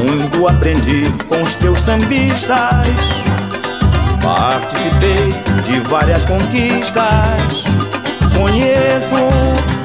Muito 0.02 0.48
aprendi 0.48 1.02
com 1.28 1.42
os 1.42 1.54
teus 1.56 1.80
sambistas. 1.80 2.86
Participei 4.22 5.32
de 5.64 5.80
várias 5.80 6.24
conquistas. 6.24 7.64
Conheço 8.34 9.14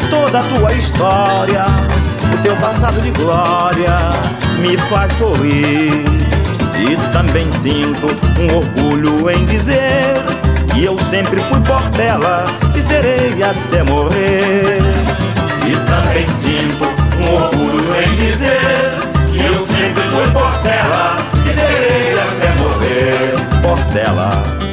toda 0.09 0.39
a 0.39 0.43
tua 0.43 0.73
história. 0.73 1.65
O 2.33 2.41
teu 2.41 2.55
passado 2.57 3.01
de 3.01 3.11
glória 3.11 4.09
me 4.59 4.77
faz 4.89 5.11
sorrir. 5.13 6.05
E 6.77 7.13
também 7.13 7.47
sinto 7.61 8.07
um 8.39 8.57
orgulho 8.57 9.29
em 9.29 9.45
dizer 9.45 10.44
e 10.75 10.85
eu 10.85 10.97
sempre 11.09 11.39
fui 11.41 11.59
portela 11.61 12.45
e 12.75 12.81
serei 12.81 13.41
até 13.41 13.83
morrer. 13.83 14.79
E 15.65 15.75
também 15.87 16.27
sinto 16.41 16.85
um 17.17 17.33
orgulho 17.33 17.95
em 18.01 18.15
dizer 18.15 18.91
que 19.31 19.45
eu 19.45 19.65
sempre 19.65 20.03
fui 20.03 20.29
portela 20.31 21.17
e 21.45 21.53
serei 21.53 22.19
até 22.19 22.53
morrer. 22.61 23.61
Portela. 23.61 24.64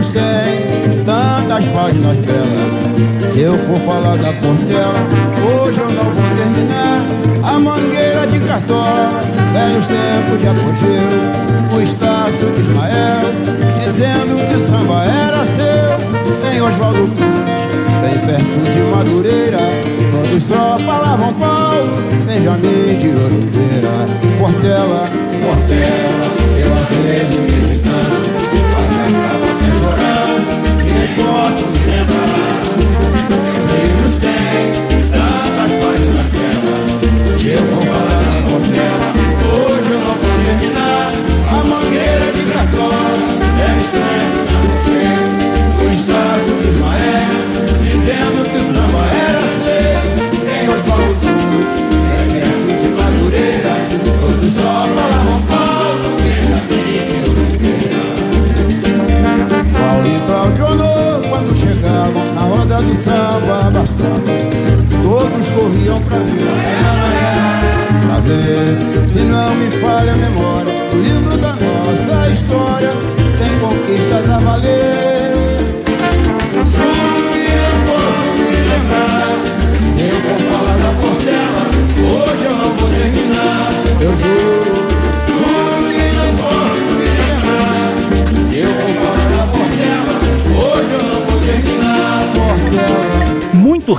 Livros 0.00 0.10
têm 0.10 1.04
tantas 1.04 1.64
páginas 1.66 2.16
belas. 2.18 3.32
Se 3.32 3.40
eu 3.40 3.58
for 3.58 3.80
falar 3.80 4.16
da 4.16 4.32
Portela, 4.32 4.94
hoje 5.44 5.80
eu 5.80 5.90
não 5.90 6.04
vou 6.04 6.36
terminar. 6.36 7.04
A 7.42 7.58
mangueira 7.58 8.26
de 8.26 8.40
cartola, 8.40 9.20
velhos 9.52 9.86
tempos 9.86 10.40
de 10.40 10.48
apogeu. 10.48 11.76
O 11.76 11.80
Estácio 11.80 12.50
de 12.50 12.60
Ismael, 12.62 13.20
dizendo 13.78 14.36
que 14.48 14.68
samba 14.68 15.04
era 15.04 15.44
seu. 15.44 16.40
Tem 16.40 16.60
Oswaldo 16.60 17.08
Cruz, 17.08 17.60
bem 18.00 18.18
perto 18.26 18.72
de 18.72 18.80
Madureira. 18.94 19.58
Todos 20.10 20.42
só 20.42 20.78
falavam 20.84 21.32
Paulo, 21.34 21.92
Benjamin 22.26 22.98
de 22.98 23.08
Oliveira. 23.08 23.90
Portela, 24.38 25.08
Portela, 25.42 26.30
eu 26.58 26.72
às 26.72 26.88
vezes 27.04 27.79
A 42.00 42.02
mangueira 42.02 42.32
de 42.32 42.42
cartola 42.50 43.12
é 43.60 43.76
estranho 43.82 44.40
na 44.48 44.58
mochila. 44.64 45.28
O 45.76 45.86
Estácio 45.92 46.54
de 46.56 46.68
Ismael 46.70 47.36
dizendo 47.82 48.40
que 48.48 48.56
o 48.56 48.64
samba 48.72 49.02
era 49.28 49.42
seu. 49.60 50.00
Tem 50.40 50.64
Oswaldo 50.70 51.28
Cruz, 51.50 51.72
é 52.16 52.24
perto 52.40 52.72
de 52.80 52.88
Madureira. 52.88 53.74
Todos 54.20 54.52
só 54.54 54.99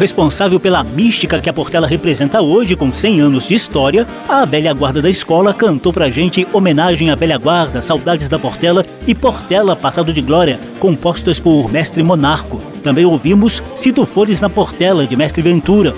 responsável 0.02 0.60
pela 0.60 0.84
mística 0.84 1.39
que 1.39 1.47
a 1.47 1.54
Portela 1.54 1.86
representa 1.86 2.41
hoje, 2.41 2.76
com 2.76 2.91
100 2.91 3.22
anos 3.22 3.47
de 3.47 3.54
história, 3.54 4.08
a 4.28 4.43
velha 4.45 4.74
guarda 4.74 4.99
da 4.99 5.08
escola 5.08 5.54
cantou 5.54 5.93
pra 5.93 6.10
gente 6.10 6.47
homenagem 6.52 7.12
à 7.12 7.16
velha 7.16 7.38
guarda, 7.38 7.82
Saudades 7.82 8.28
da 8.28 8.39
Portela 8.39 8.84
e 9.06 9.14
Portela 9.14 9.76
Passado 9.76 10.12
de 10.12 10.20
Glória, 10.20 10.60
compostas 10.80 11.39
por 11.39 11.72
Mestre 11.72 12.02
Monarco. 12.02 12.60
Também 12.82 13.06
ouvimos 13.06 13.62
Se 13.76 13.93
Tu 13.93 14.04
Fores 14.04 14.41
na 14.41 14.49
Portela, 14.49 15.06
de 15.06 15.16
Mestre 15.16 15.43
Ventura. 15.43 15.93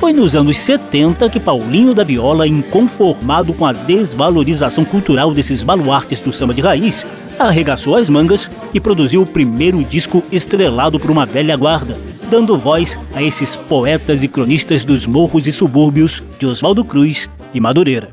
Foi 0.00 0.12
nos 0.12 0.34
anos 0.34 0.58
70 0.58 1.30
que 1.30 1.38
Paulinho 1.38 1.94
da 1.94 2.02
Viola, 2.02 2.48
inconformado 2.48 3.52
com 3.52 3.64
a 3.64 3.72
desvalorização 3.72 4.84
cultural 4.84 5.32
desses 5.32 5.62
baluartes 5.62 6.20
do 6.20 6.32
samba 6.32 6.52
de 6.52 6.60
raiz, 6.60 7.06
arregaçou 7.38 7.94
as 7.94 8.10
mangas 8.10 8.50
e 8.72 8.80
produziu 8.80 9.22
o 9.22 9.26
primeiro 9.26 9.84
disco 9.84 10.24
estrelado 10.32 10.98
por 10.98 11.08
uma 11.08 11.24
velha 11.24 11.56
guarda, 11.56 11.96
dando 12.34 12.58
voz 12.58 12.98
a 13.14 13.22
esses 13.22 13.54
poetas 13.54 14.24
e 14.24 14.26
cronistas 14.26 14.84
dos 14.84 15.06
morros 15.06 15.46
e 15.46 15.52
subúrbios 15.52 16.20
de 16.36 16.46
Oswaldo 16.46 16.84
Cruz 16.84 17.30
e 17.54 17.60
Madureira. 17.60 18.12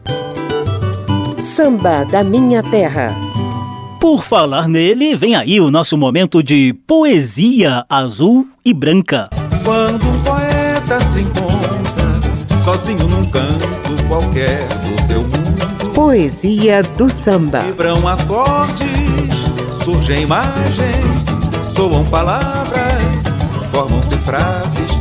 Samba 1.39 2.03
da 2.03 2.23
Minha 2.23 2.61
Terra. 2.61 3.15
Por 3.99 4.21
falar 4.21 4.67
nele, 4.67 5.15
vem 5.15 5.35
aí 5.35 5.59
o 5.59 5.71
nosso 5.71 5.97
momento 5.97 6.43
de 6.43 6.71
poesia 6.85 7.83
azul 7.89 8.47
e 8.63 8.75
branca. 8.75 9.27
Quando 9.63 10.07
um 10.07 10.19
poeta 10.21 11.01
se 11.01 11.21
encontra 11.21 12.63
sozinho 12.63 13.07
num 13.07 13.25
canto 13.25 14.07
qualquer 14.07 14.67
do 14.67 15.01
seu 15.07 15.21
mundo, 15.21 15.93
Poesia 15.95 16.83
do 16.95 17.09
samba. 17.09 17.61
vibram 17.61 18.07
acordes, 18.07 18.85
surgem 19.83 20.21
imagens, 20.21 21.25
soam 21.75 22.05
palavras, 22.05 22.90
formam-se 23.71 24.17
frases. 24.17 24.91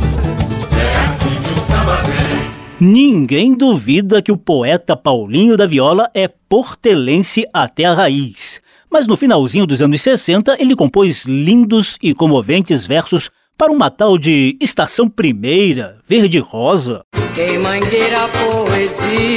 É 0.75 0.99
assim 1.03 1.35
que 1.35 1.51
o 1.51 1.63
samba 1.63 1.97
vem. 2.03 2.51
Ninguém 2.79 3.53
duvida 3.53 4.21
que 4.21 4.31
o 4.31 4.37
poeta 4.37 4.95
Paulinho 4.95 5.57
da 5.57 5.67
Viola 5.67 6.09
é 6.15 6.27
portelense 6.27 7.45
até 7.53 7.85
a 7.85 7.93
raiz. 7.93 8.61
Mas 8.89 9.05
no 9.05 9.15
finalzinho 9.15 9.67
dos 9.67 9.81
anos 9.81 10.01
60, 10.01 10.55
ele 10.59 10.75
compôs 10.75 11.23
lindos 11.25 11.97
e 12.01 12.13
comoventes 12.13 12.87
versos 12.87 13.29
para 13.57 13.71
uma 13.71 13.89
tal 13.91 14.17
de 14.17 14.57
Estação 14.59 15.07
Primeira, 15.07 15.99
Verde 16.07 16.39
Rosa. 16.39 17.03
Em 17.37 17.57
Mangueira 17.59 18.27
poesia 18.29 19.29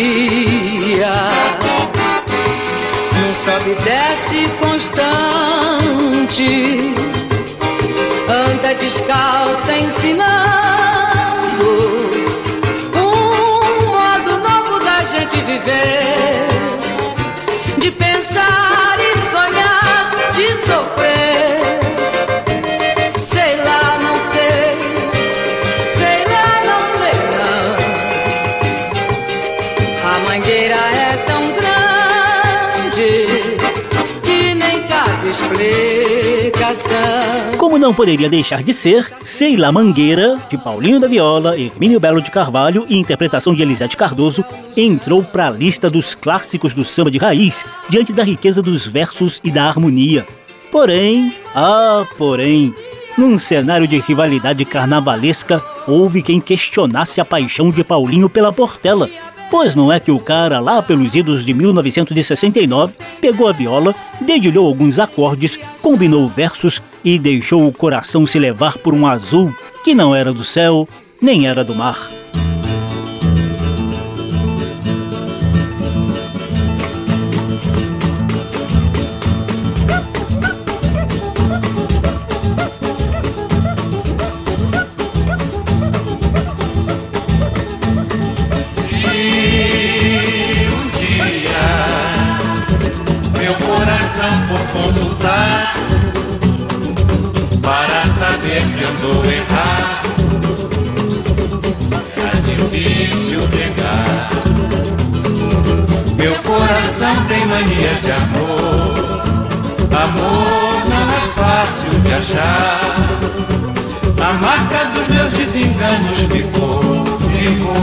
Num 3.14 3.30
sobe 3.44 3.74
desce 3.84 4.48
constante 4.58 5.84
Anda 8.28 8.74
descalça 8.74 9.72
ensinando 9.76 10.34
Um 12.94 13.86
modo 13.92 14.38
novo 14.38 14.80
da 14.84 15.00
gente 15.04 15.36
viver 15.42 16.46
De 17.78 17.90
pensar 17.90 18.96
e 18.98 19.18
sonhar, 19.30 20.10
de 20.34 20.48
sofrer 20.66 21.60
Sei 23.22 23.56
lá, 23.56 23.98
não 24.02 24.16
sei 24.32 24.78
Sei 25.90 26.24
lá, 26.32 26.62
não 26.64 26.80
sei 26.98 27.16
não. 27.36 27.64
A 30.10 30.12
mangueira 30.20 30.76
é 30.76 31.16
tão 31.26 31.42
grande 31.52 33.10
que 34.22 34.54
nem 34.54 34.82
cabe 34.88 35.28
explicação. 35.28 36.03
Como 37.58 37.78
não 37.78 37.92
poderia 37.92 38.28
deixar 38.28 38.62
de 38.62 38.72
ser, 38.72 39.10
Sei 39.24 39.56
lá 39.56 39.70
Mangueira, 39.70 40.38
de 40.48 40.56
Paulinho 40.56 41.00
da 41.00 41.06
Viola, 41.06 41.58
Hermínio 41.58 42.00
Belo 42.00 42.22
de 42.22 42.30
Carvalho 42.30 42.86
e 42.88 42.96
interpretação 42.96 43.54
de 43.54 43.62
Elisete 43.62 43.96
Cardoso, 43.96 44.44
entrou 44.76 45.22
para 45.22 45.48
a 45.48 45.50
lista 45.50 45.90
dos 45.90 46.14
clássicos 46.14 46.74
do 46.74 46.84
samba 46.84 47.10
de 47.10 47.18
raiz, 47.18 47.64
diante 47.88 48.12
da 48.12 48.22
riqueza 48.22 48.62
dos 48.62 48.86
versos 48.86 49.40
e 49.42 49.50
da 49.50 49.64
harmonia. 49.64 50.26
Porém, 50.70 51.34
ah, 51.54 52.06
porém, 52.16 52.74
num 53.16 53.38
cenário 53.38 53.86
de 53.86 53.98
rivalidade 53.98 54.64
carnavalesca, 54.64 55.62
houve 55.86 56.22
quem 56.22 56.40
questionasse 56.40 57.20
a 57.20 57.24
paixão 57.24 57.70
de 57.70 57.84
Paulinho 57.84 58.28
pela 58.28 58.52
Portela. 58.52 59.08
Pois 59.56 59.76
não 59.76 59.92
é 59.92 60.00
que 60.00 60.10
o 60.10 60.18
cara, 60.18 60.58
lá 60.58 60.82
pelos 60.82 61.14
idos 61.14 61.46
de 61.46 61.54
1969, 61.54 62.92
pegou 63.20 63.46
a 63.46 63.52
viola, 63.52 63.94
dedilhou 64.20 64.66
alguns 64.66 64.98
acordes, 64.98 65.56
combinou 65.80 66.28
versos 66.28 66.82
e 67.04 67.20
deixou 67.20 67.64
o 67.64 67.72
coração 67.72 68.26
se 68.26 68.36
levar 68.36 68.76
por 68.78 68.92
um 68.92 69.06
azul 69.06 69.54
que 69.84 69.94
não 69.94 70.12
era 70.12 70.32
do 70.32 70.42
céu, 70.42 70.88
nem 71.22 71.46
era 71.46 71.62
do 71.62 71.72
mar. 71.72 72.10
Tem 107.34 107.46
mania 107.46 107.94
de 108.02 108.12
amor, 108.12 108.94
amor 109.90 110.84
não 110.88 111.04
é 111.10 111.20
fácil 111.36 111.90
de 111.90 112.14
achar. 112.14 112.80
A 114.22 114.32
marca 114.34 114.84
dos 114.94 115.08
meus 115.08 115.30
desenganos 115.32 116.20
ficou, 116.20 117.04
ficou. 117.28 117.74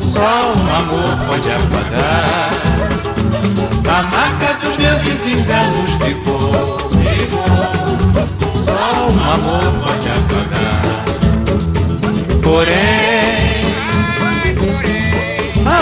Só 0.00 0.52
um 0.56 0.66
amor 0.76 1.10
pode 1.26 1.50
apagar. 1.50 2.50
A 3.88 4.02
marca 4.02 4.54
dos 4.62 4.76
meus 4.76 5.00
desenganos 5.02 5.92
ficou, 5.92 6.78
ficou. 7.02 7.62
Só 8.54 9.08
um 9.10 9.18
amor 9.32 9.66
pode 9.84 10.08
apagar. 10.08 11.04
Porém, 12.42 13.03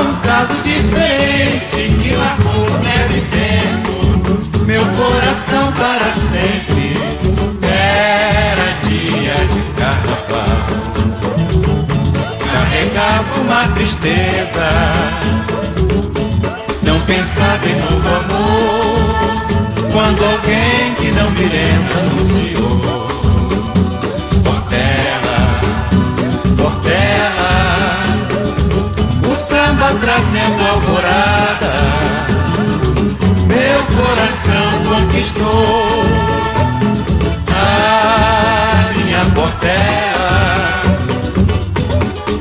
um 0.03 0.15
caso 0.21 0.55
diferente 0.63 1.95
que 2.01 2.17
marcou 2.17 2.79
neve 2.81 3.21
tempo. 3.31 4.65
Meu 4.67 4.85
coração 4.87 5.73
para 5.73 6.13
sempre 6.13 6.97
era 7.63 8.73
dia 8.87 9.35
de 9.35 9.63
carnaval 9.73 10.83
carregava 12.73 13.41
uma 13.41 13.69
tristeza. 13.75 14.69
Não 16.83 17.01
pensava 17.03 17.69
em 17.69 17.77
novo 17.81 18.09
amor 18.09 18.73
quando 19.93 20.25
alguém 20.25 20.95
que 20.97 21.11
não 21.13 21.31
me 21.31 21.43
lembra 21.43 22.01
anunciou. 22.01 23.22
Trazendo 30.01 30.63
alvorada. 30.69 31.73
Meu 33.47 33.83
coração 33.97 34.67
conquistou 34.89 36.03
a 37.51 38.91
minha 38.97 39.25
Portela 39.35 40.83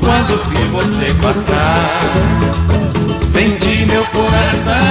quando 0.00 0.42
vi 0.48 0.64
você 0.68 1.12
passar. 1.22 2.00
Senti 3.22 3.86
meu 3.86 4.04
coração 4.06 4.82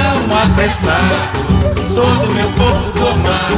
apressar, 0.44 1.32
todo 1.94 2.34
meu 2.34 2.50
corpo 2.54 2.90
tomar, 3.00 3.52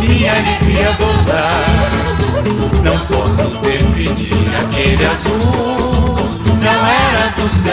minha 0.00 0.32
alegria 0.32 0.96
voltar. 0.98 1.90
Não 2.82 2.98
posso 3.06 3.58
definir 3.58 4.50
aquele 4.60 5.04
azul, 5.06 5.91
do 7.36 7.48
céu, 7.50 7.72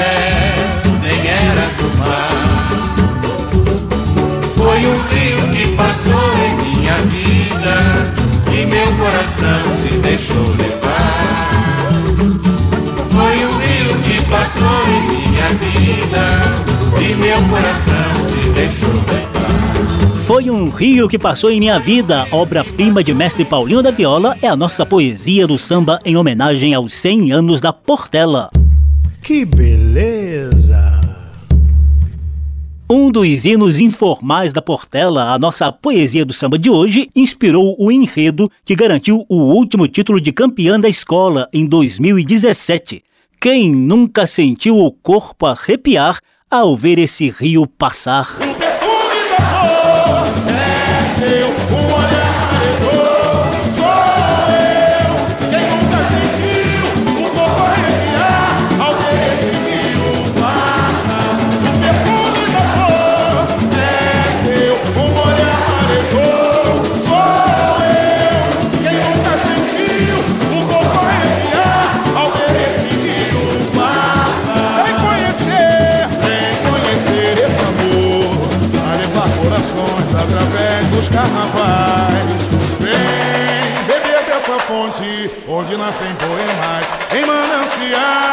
nem 1.02 1.28
era 1.28 1.70
do 1.78 1.98
mar. 1.98 2.70
Foi 4.56 4.86
um 4.86 4.98
rio 5.10 5.50
que 5.52 5.76
passou 5.76 6.30
em 6.46 6.56
minha 6.64 6.96
vida 6.96 7.76
e 8.52 8.66
meu 8.66 8.88
coração 8.98 9.62
se 9.72 9.98
deixou 10.00 10.44
levar. 10.58 11.90
Foi 13.12 13.46
um 13.46 13.58
rio 13.58 14.00
que 14.02 14.26
passou 14.30 14.84
em 14.88 15.02
minha 15.08 15.48
vida 15.50 16.24
e 17.02 17.16
meu 17.16 17.42
coração 17.50 18.10
se 18.28 18.50
deixou 18.50 18.94
levar. 18.94 19.30
Foi 20.26 20.50
um 20.52 20.70
rio 20.70 21.10
que 21.10 21.18
passou 21.18 21.50
em 21.50 21.60
minha 21.60 21.80
vida, 21.80 22.28
obra-prima 22.32 23.04
de 23.04 23.16
mestre 23.16 23.44
Paulinho 23.44 23.82
da 23.82 23.90
Viola, 23.90 24.38
é 24.42 24.48
a 24.48 24.56
nossa 24.56 24.86
poesia 24.86 25.48
do 25.48 25.58
samba 25.58 26.00
em 26.06 26.16
homenagem 26.16 26.74
aos 26.76 26.94
100 26.94 27.32
anos 27.32 27.60
da 27.60 27.74
Portela. 27.74 28.52
Que 29.30 29.46
beleza! 29.46 31.00
Um 32.90 33.12
dos 33.12 33.46
hinos 33.46 33.80
informais 33.80 34.52
da 34.52 34.60
Portela, 34.60 35.32
a 35.32 35.38
nossa 35.38 35.72
poesia 35.72 36.26
do 36.26 36.34
samba 36.34 36.58
de 36.58 36.68
hoje, 36.68 37.12
inspirou 37.16 37.76
o 37.78 37.92
enredo 37.92 38.50
que 38.66 38.76
garantiu 38.76 39.28
o 39.30 39.54
último 39.54 39.88
título 39.88 40.20
de 40.20 40.32
campeã 40.32 40.80
da 40.80 40.90
escola 40.90 41.48
em 41.54 41.68
2017. 41.68 43.04
Quem 43.40 43.72
nunca 43.72 44.26
sentiu 44.26 44.80
o 44.80 44.92
corpo 44.92 45.46
arrepiar 45.46 46.18
ao 46.50 46.76
ver 46.76 46.98
esse 46.98 47.30
rio 47.30 47.68
passar? 47.68 48.36
Vem 48.40 48.50
onde 85.48 85.78
nascem 85.78 86.14
poemas 86.16 86.86
em 87.14 87.26
mananciais. 87.26 88.29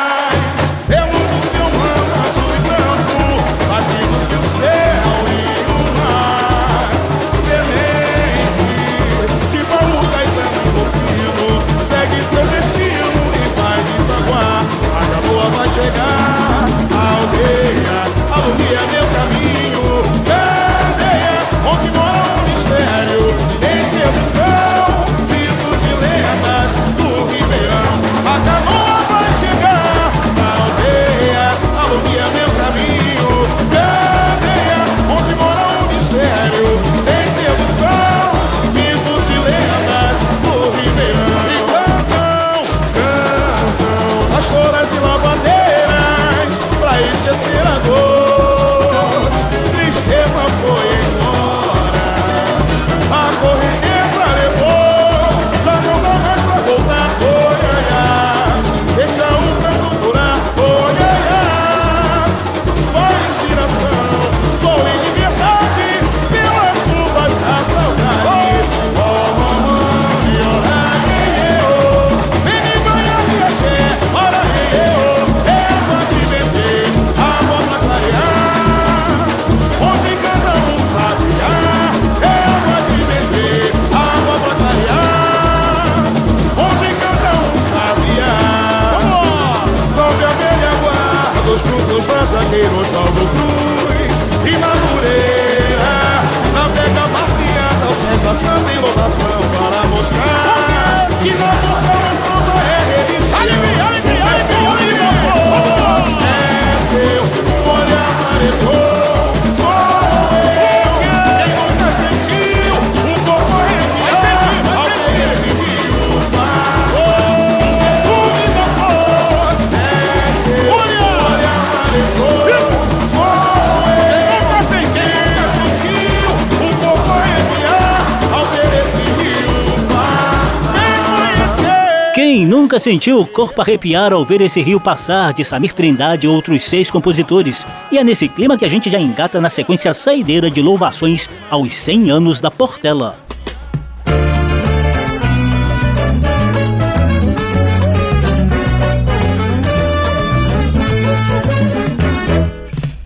Sentiu 132.86 133.18
o 133.18 133.26
corpo 133.26 133.60
arrepiar 133.60 134.12
ao 134.12 134.24
ver 134.24 134.40
esse 134.40 134.62
rio 134.62 134.78
passar, 134.78 135.32
de 135.32 135.44
Samir 135.44 135.72
Trindade 135.72 136.24
e 136.24 136.28
outros 136.28 136.62
seis 136.62 136.88
compositores? 136.88 137.66
E 137.90 137.98
é 137.98 138.04
nesse 138.04 138.28
clima 138.28 138.56
que 138.56 138.64
a 138.64 138.68
gente 138.68 138.88
já 138.88 139.00
engata 139.00 139.40
na 139.40 139.50
sequência 139.50 139.92
saideira 139.92 140.48
de 140.48 140.62
louvações 140.62 141.28
aos 141.50 141.74
100 141.74 142.10
anos 142.12 142.38
da 142.38 142.48
Portela. 142.48 143.18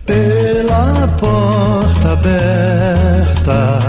pela 0.05 1.07
porta 1.17 2.11
aberta 2.11 3.79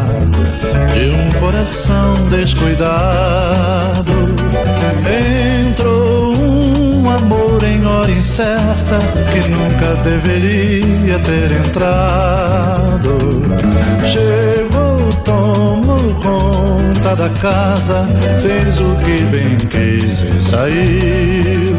de 0.94 1.10
um 1.10 1.38
coração 1.38 2.14
descuidado 2.30 3.21
deveria 10.32 11.18
ter 11.18 11.52
entrado. 11.52 13.16
Chegou, 14.04 15.12
tomou 15.24 15.98
conta 16.22 17.16
da 17.16 17.28
casa, 17.30 18.06
fez 18.40 18.80
o 18.80 18.94
que 18.96 19.22
bem 19.24 19.56
quis 19.68 20.22
e 20.22 20.42
saiu. 20.42 21.76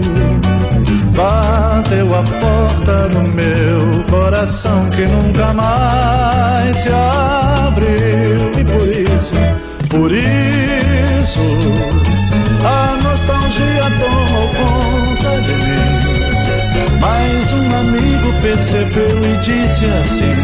Bateu 1.15 2.15
a 2.15 2.23
porta 2.23 3.09
no 3.09 3.21
meu 3.31 4.03
coração 4.09 4.89
que 4.89 5.05
nunca 5.05 5.53
mais 5.53 6.75
se 6.77 6.89
abriu. 6.89 8.51
E 8.57 8.63
por 8.63 8.87
isso, 8.87 9.33
por 9.89 10.11
isso, 10.11 11.41
percebeu 18.43 19.07
e 19.23 19.37
disse 19.37 19.85
assim: 19.85 20.35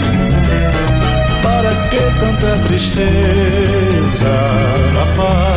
Para 1.44 1.76
que 1.90 2.00
tanta 2.18 2.58
tristeza, 2.66 3.04
rapaz? 4.96 5.50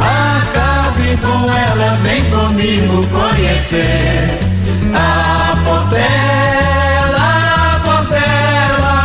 Acabe 0.00 1.16
com 1.18 1.56
ela, 1.56 1.96
vem 2.02 2.24
comigo 2.24 3.06
conhecer 3.06 4.36
a 4.92 5.56
Portela, 5.64 7.30
Portela. 7.84 8.96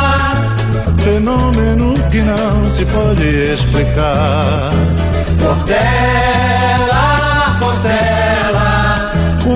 Fenômeno 1.04 1.94
que 2.10 2.22
não 2.22 2.68
se 2.68 2.84
pode 2.88 3.28
explicar. 3.54 4.72
Portela, 5.40 6.39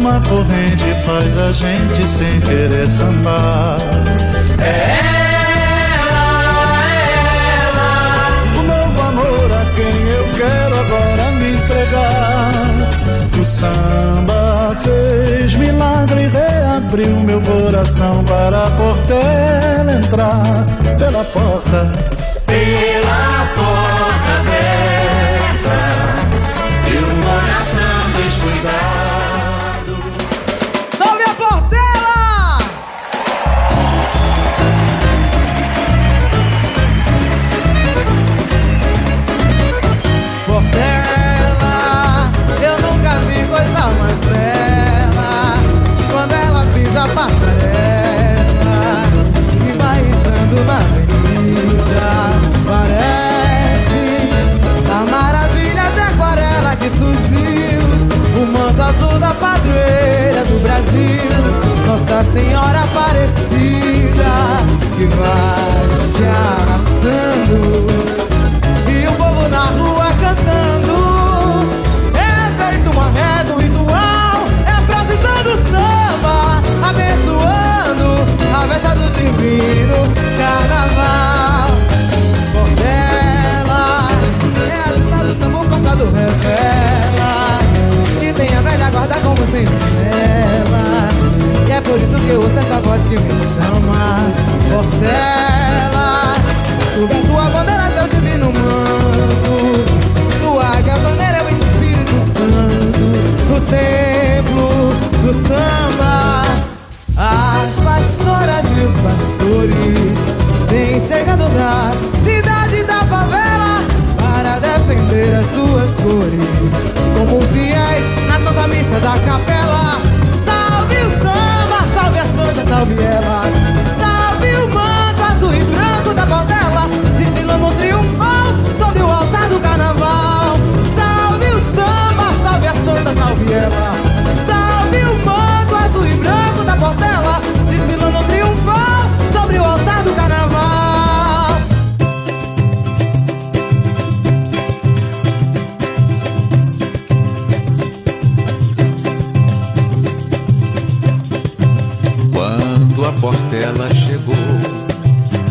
Uma 0.04 0.20
corrente 0.20 0.84
faz 1.06 1.38
a 1.38 1.54
gente 1.54 2.06
sem 2.06 2.42
querer 2.42 2.92
sambar. 2.92 3.78
É 4.60 5.00
ela, 5.96 6.84
é 6.92 6.98
ela. 7.70 8.60
O 8.60 8.64
novo 8.64 9.02
amor 9.02 9.50
a 9.50 9.64
quem 9.74 9.96
eu 10.10 10.26
quero 10.36 10.78
agora 10.78 11.32
me 11.32 11.54
entregar. 11.54 12.52
O 13.40 13.46
samba 13.46 14.76
fez 14.84 15.56
milagre, 15.56 16.28
reabriu 16.28 17.22
meu 17.22 17.40
coração 17.40 18.26
para 18.26 18.66
a 18.66 18.72
Portela 18.72 19.94
entrar 20.04 20.66
pela 20.98 21.24
porta. 21.24 22.23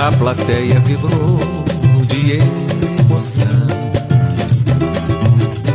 A 0.06 0.10
plateia 0.10 0.80
vibrou 0.80 1.38
de 2.08 2.32
emoção. 3.02 3.46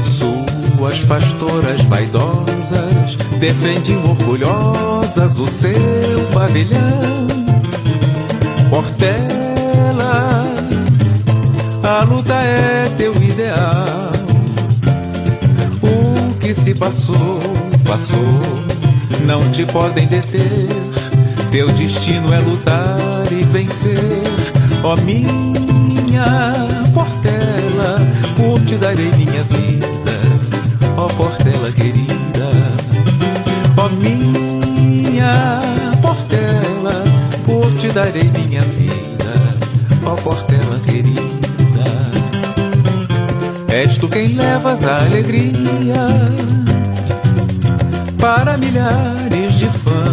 Suas 0.03 1.01
pastoras 1.03 1.81
vaidosas 1.83 3.15
defendiam 3.39 4.03
orgulhosas 4.03 5.39
o 5.39 5.47
seu 5.47 6.27
pavilhão. 6.33 7.27
Portela, 8.69 10.45
a 11.81 12.03
luta 12.03 12.33
é 12.33 12.91
teu 12.97 13.15
ideal. 13.15 14.11
O 15.81 16.33
que 16.39 16.53
se 16.53 16.75
passou, 16.75 17.39
passou 17.85 18.41
não 19.25 19.49
te 19.51 19.65
podem 19.65 20.05
deter. 20.05 21.06
Teu 21.51 21.69
destino 21.69 22.33
é 22.33 22.39
lutar 22.39 23.31
e 23.31 23.43
vencer. 23.43 23.99
Ó 24.83 24.95
minha 24.97 26.53
Portela, 26.93 27.99
por 28.35 28.59
te 28.65 28.75
darei 28.75 29.11
minha 29.11 29.43
vida. 29.43 29.87
Ó 30.97 31.07
Portela 31.07 31.71
querida, 31.71 32.51
ó 33.77 33.89
minha 33.89 35.61
Portela, 36.01 37.03
por 37.45 37.71
te 37.77 37.87
darei 37.89 38.23
minha 38.23 38.61
vida. 38.61 39.33
Ó 40.05 40.15
Portela 40.15 40.79
querida, 40.85 41.21
és 43.67 43.97
tu 43.97 44.07
quem 44.07 44.35
levas 44.35 44.85
a 44.85 45.05
alegria 45.05 46.07
para 48.17 48.57
milhares 48.57 49.53
de 49.53 49.67
fãs. 49.67 50.06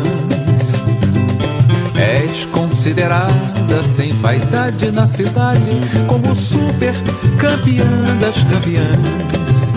Considerada 2.84 3.82
sem 3.82 4.12
vaidade 4.12 4.90
na 4.90 5.06
cidade 5.06 5.70
como 6.06 6.36
super 6.36 6.92
campeã 7.38 7.86
das 8.20 8.36
campeãs. 8.44 9.68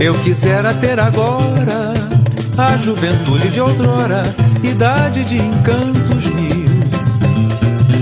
Eu 0.00 0.14
quisera 0.20 0.72
ter 0.72 0.98
agora 0.98 1.92
a 2.56 2.78
juventude 2.78 3.50
de 3.50 3.60
outrora, 3.60 4.22
idade 4.62 5.22
de 5.24 5.36
encantos 5.36 6.24
mil, 6.28 6.64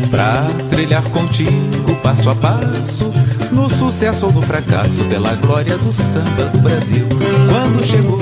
pra 0.09 0.47
trilhar 0.70 1.03
contigo 1.03 1.97
passo 2.01 2.30
a 2.30 2.36
passo 2.36 3.11
no 3.51 3.68
sucesso 3.68 4.26
ou 4.26 4.32
no 4.32 4.42
fracasso, 4.42 5.05
pela 5.07 5.34
glória 5.34 5.76
do 5.78 5.92
samba 5.92 6.45
do 6.45 6.59
Brasil. 6.61 7.09
Quando 7.49 7.84
chegou, 7.84 8.20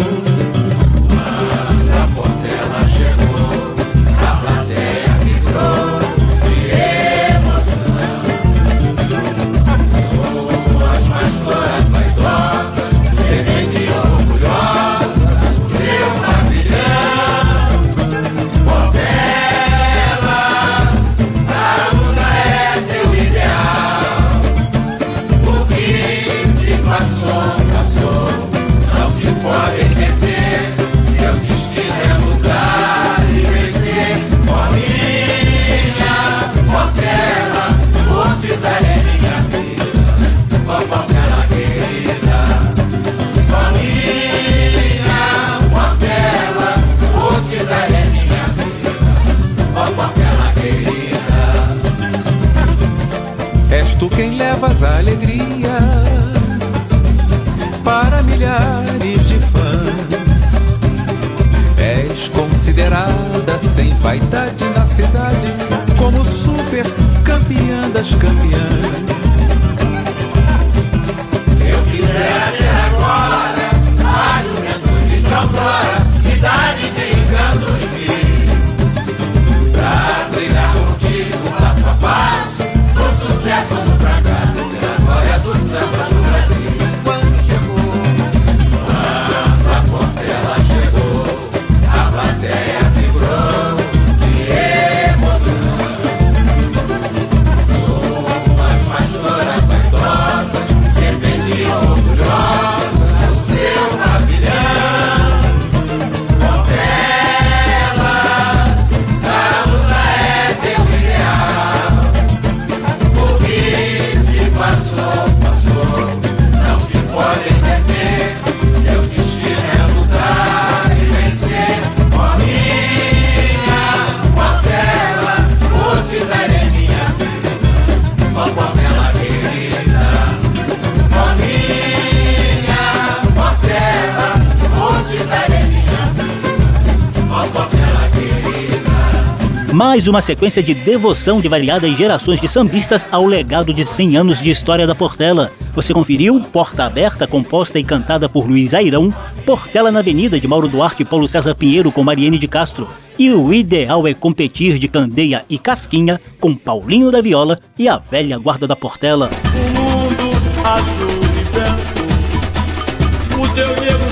Mais 139.93 140.09
uma 140.09 140.23
sequência 140.23 140.63
de 140.63 140.73
devoção 140.73 141.39
de 141.39 141.49
variadas 141.49 141.95
gerações 141.99 142.41
de 142.41 142.49
sambistas 142.49 143.07
ao 143.13 143.27
legado 143.27 143.75
de 143.75 143.85
100 143.85 144.17
anos 144.17 144.41
de 144.41 144.49
história 144.49 144.87
da 144.87 144.95
Portela. 144.95 145.53
Você 145.75 145.93
conferiu 145.93 146.41
Porta 146.41 146.85
Aberta, 146.85 147.27
composta 147.27 147.79
e 147.79 147.85
cantada 147.85 148.27
por 148.27 148.49
Luiz 148.49 148.73
Airão, 148.73 149.13
Portela 149.45 149.93
na 149.93 149.99
Avenida, 149.99 150.41
de 150.41 150.49
Mauro 150.49 150.67
Duarte 150.67 151.03
e 151.03 151.05
Paulo 151.05 151.29
César 151.29 151.55
Pinheiro, 151.55 151.93
com 151.93 152.03
Mariene 152.03 152.39
de 152.39 152.49
Castro, 152.49 152.89
e 153.19 153.31
O 153.33 153.53
Ideal 153.53 154.07
é 154.07 154.15
Competir, 154.15 154.79
de 154.79 154.89
Candeia 154.89 155.45
e 155.47 155.59
Casquinha, 155.59 156.19
com 156.41 156.57
Paulinho 156.57 157.11
da 157.11 157.21
Viola 157.21 157.59
e 157.79 157.87
a 157.87 157.99
velha 157.99 158.39
guarda 158.39 158.67
da 158.67 158.75
Portela. 158.75 159.29
O 159.45 159.59
mundo 159.79 160.33
azul 160.65 161.21
e 161.39 161.45
branco, 161.53 163.43
o 163.43 163.55
teu 163.55 163.69
negro 163.79 164.12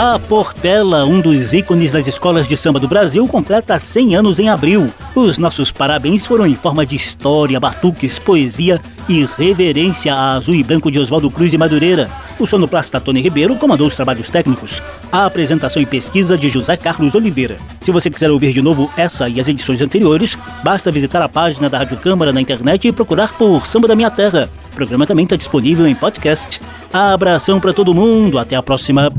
A 0.00 0.16
Portela, 0.16 1.04
um 1.04 1.20
dos 1.20 1.52
ícones 1.52 1.90
das 1.90 2.06
escolas 2.06 2.46
de 2.46 2.56
samba 2.56 2.78
do 2.78 2.86
Brasil, 2.86 3.26
completa 3.26 3.76
100 3.80 4.14
anos 4.14 4.38
em 4.38 4.48
abril. 4.48 4.92
Os 5.12 5.38
nossos 5.38 5.72
parabéns 5.72 6.24
foram 6.24 6.46
em 6.46 6.54
forma 6.54 6.86
de 6.86 6.94
história, 6.94 7.58
batuques, 7.58 8.16
poesia 8.16 8.80
e 9.08 9.28
reverência 9.36 10.14
a 10.14 10.34
Azul 10.34 10.54
e 10.54 10.62
Branco 10.62 10.88
de 10.88 11.00
Oswaldo 11.00 11.28
Cruz 11.28 11.52
e 11.52 11.58
Madureira. 11.58 12.08
O 12.38 12.46
sonoplasta 12.46 13.00
Tony 13.00 13.20
Ribeiro 13.20 13.56
comandou 13.56 13.88
os 13.88 13.96
trabalhos 13.96 14.28
técnicos. 14.28 14.80
A 15.10 15.26
apresentação 15.26 15.82
e 15.82 15.86
pesquisa 15.86 16.38
de 16.38 16.48
José 16.48 16.76
Carlos 16.76 17.16
Oliveira. 17.16 17.56
Se 17.80 17.90
você 17.90 18.08
quiser 18.08 18.30
ouvir 18.30 18.52
de 18.52 18.62
novo 18.62 18.88
essa 18.96 19.28
e 19.28 19.40
as 19.40 19.48
edições 19.48 19.80
anteriores, 19.80 20.38
basta 20.62 20.92
visitar 20.92 21.22
a 21.22 21.28
página 21.28 21.68
da 21.68 21.78
Rádio 21.78 21.96
Câmara 21.96 22.32
na 22.32 22.40
internet 22.40 22.86
e 22.86 22.92
procurar 22.92 23.32
por 23.36 23.66
Samba 23.66 23.88
da 23.88 23.96
Minha 23.96 24.12
Terra. 24.12 24.48
O 24.78 24.86
programa 24.86 25.08
também 25.08 25.24
está 25.24 25.34
disponível 25.34 25.88
em 25.88 25.94
podcast. 25.96 26.60
Abração 26.92 27.58
para 27.58 27.72
todo 27.72 27.92
mundo, 27.92 28.38
até 28.38 28.54
a 28.54 28.62
próxima. 28.62 29.10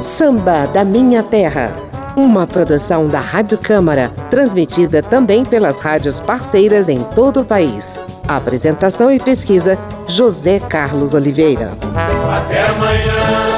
Samba 0.00 0.64
da 0.64 0.82
Minha 0.82 1.22
Terra. 1.22 1.70
Uma 2.16 2.46
produção 2.46 3.06
da 3.06 3.20
Rádio 3.20 3.58
Câmara, 3.58 4.08
transmitida 4.30 5.02
também 5.02 5.44
pelas 5.44 5.80
rádios 5.80 6.18
parceiras 6.18 6.88
em 6.88 7.02
todo 7.02 7.42
o 7.42 7.44
país. 7.44 8.00
Apresentação 8.26 9.12
e 9.12 9.20
pesquisa: 9.20 9.78
José 10.08 10.58
Carlos 10.60 11.12
Oliveira. 11.12 11.72
Até 12.34 12.66
amanhã. 12.66 13.53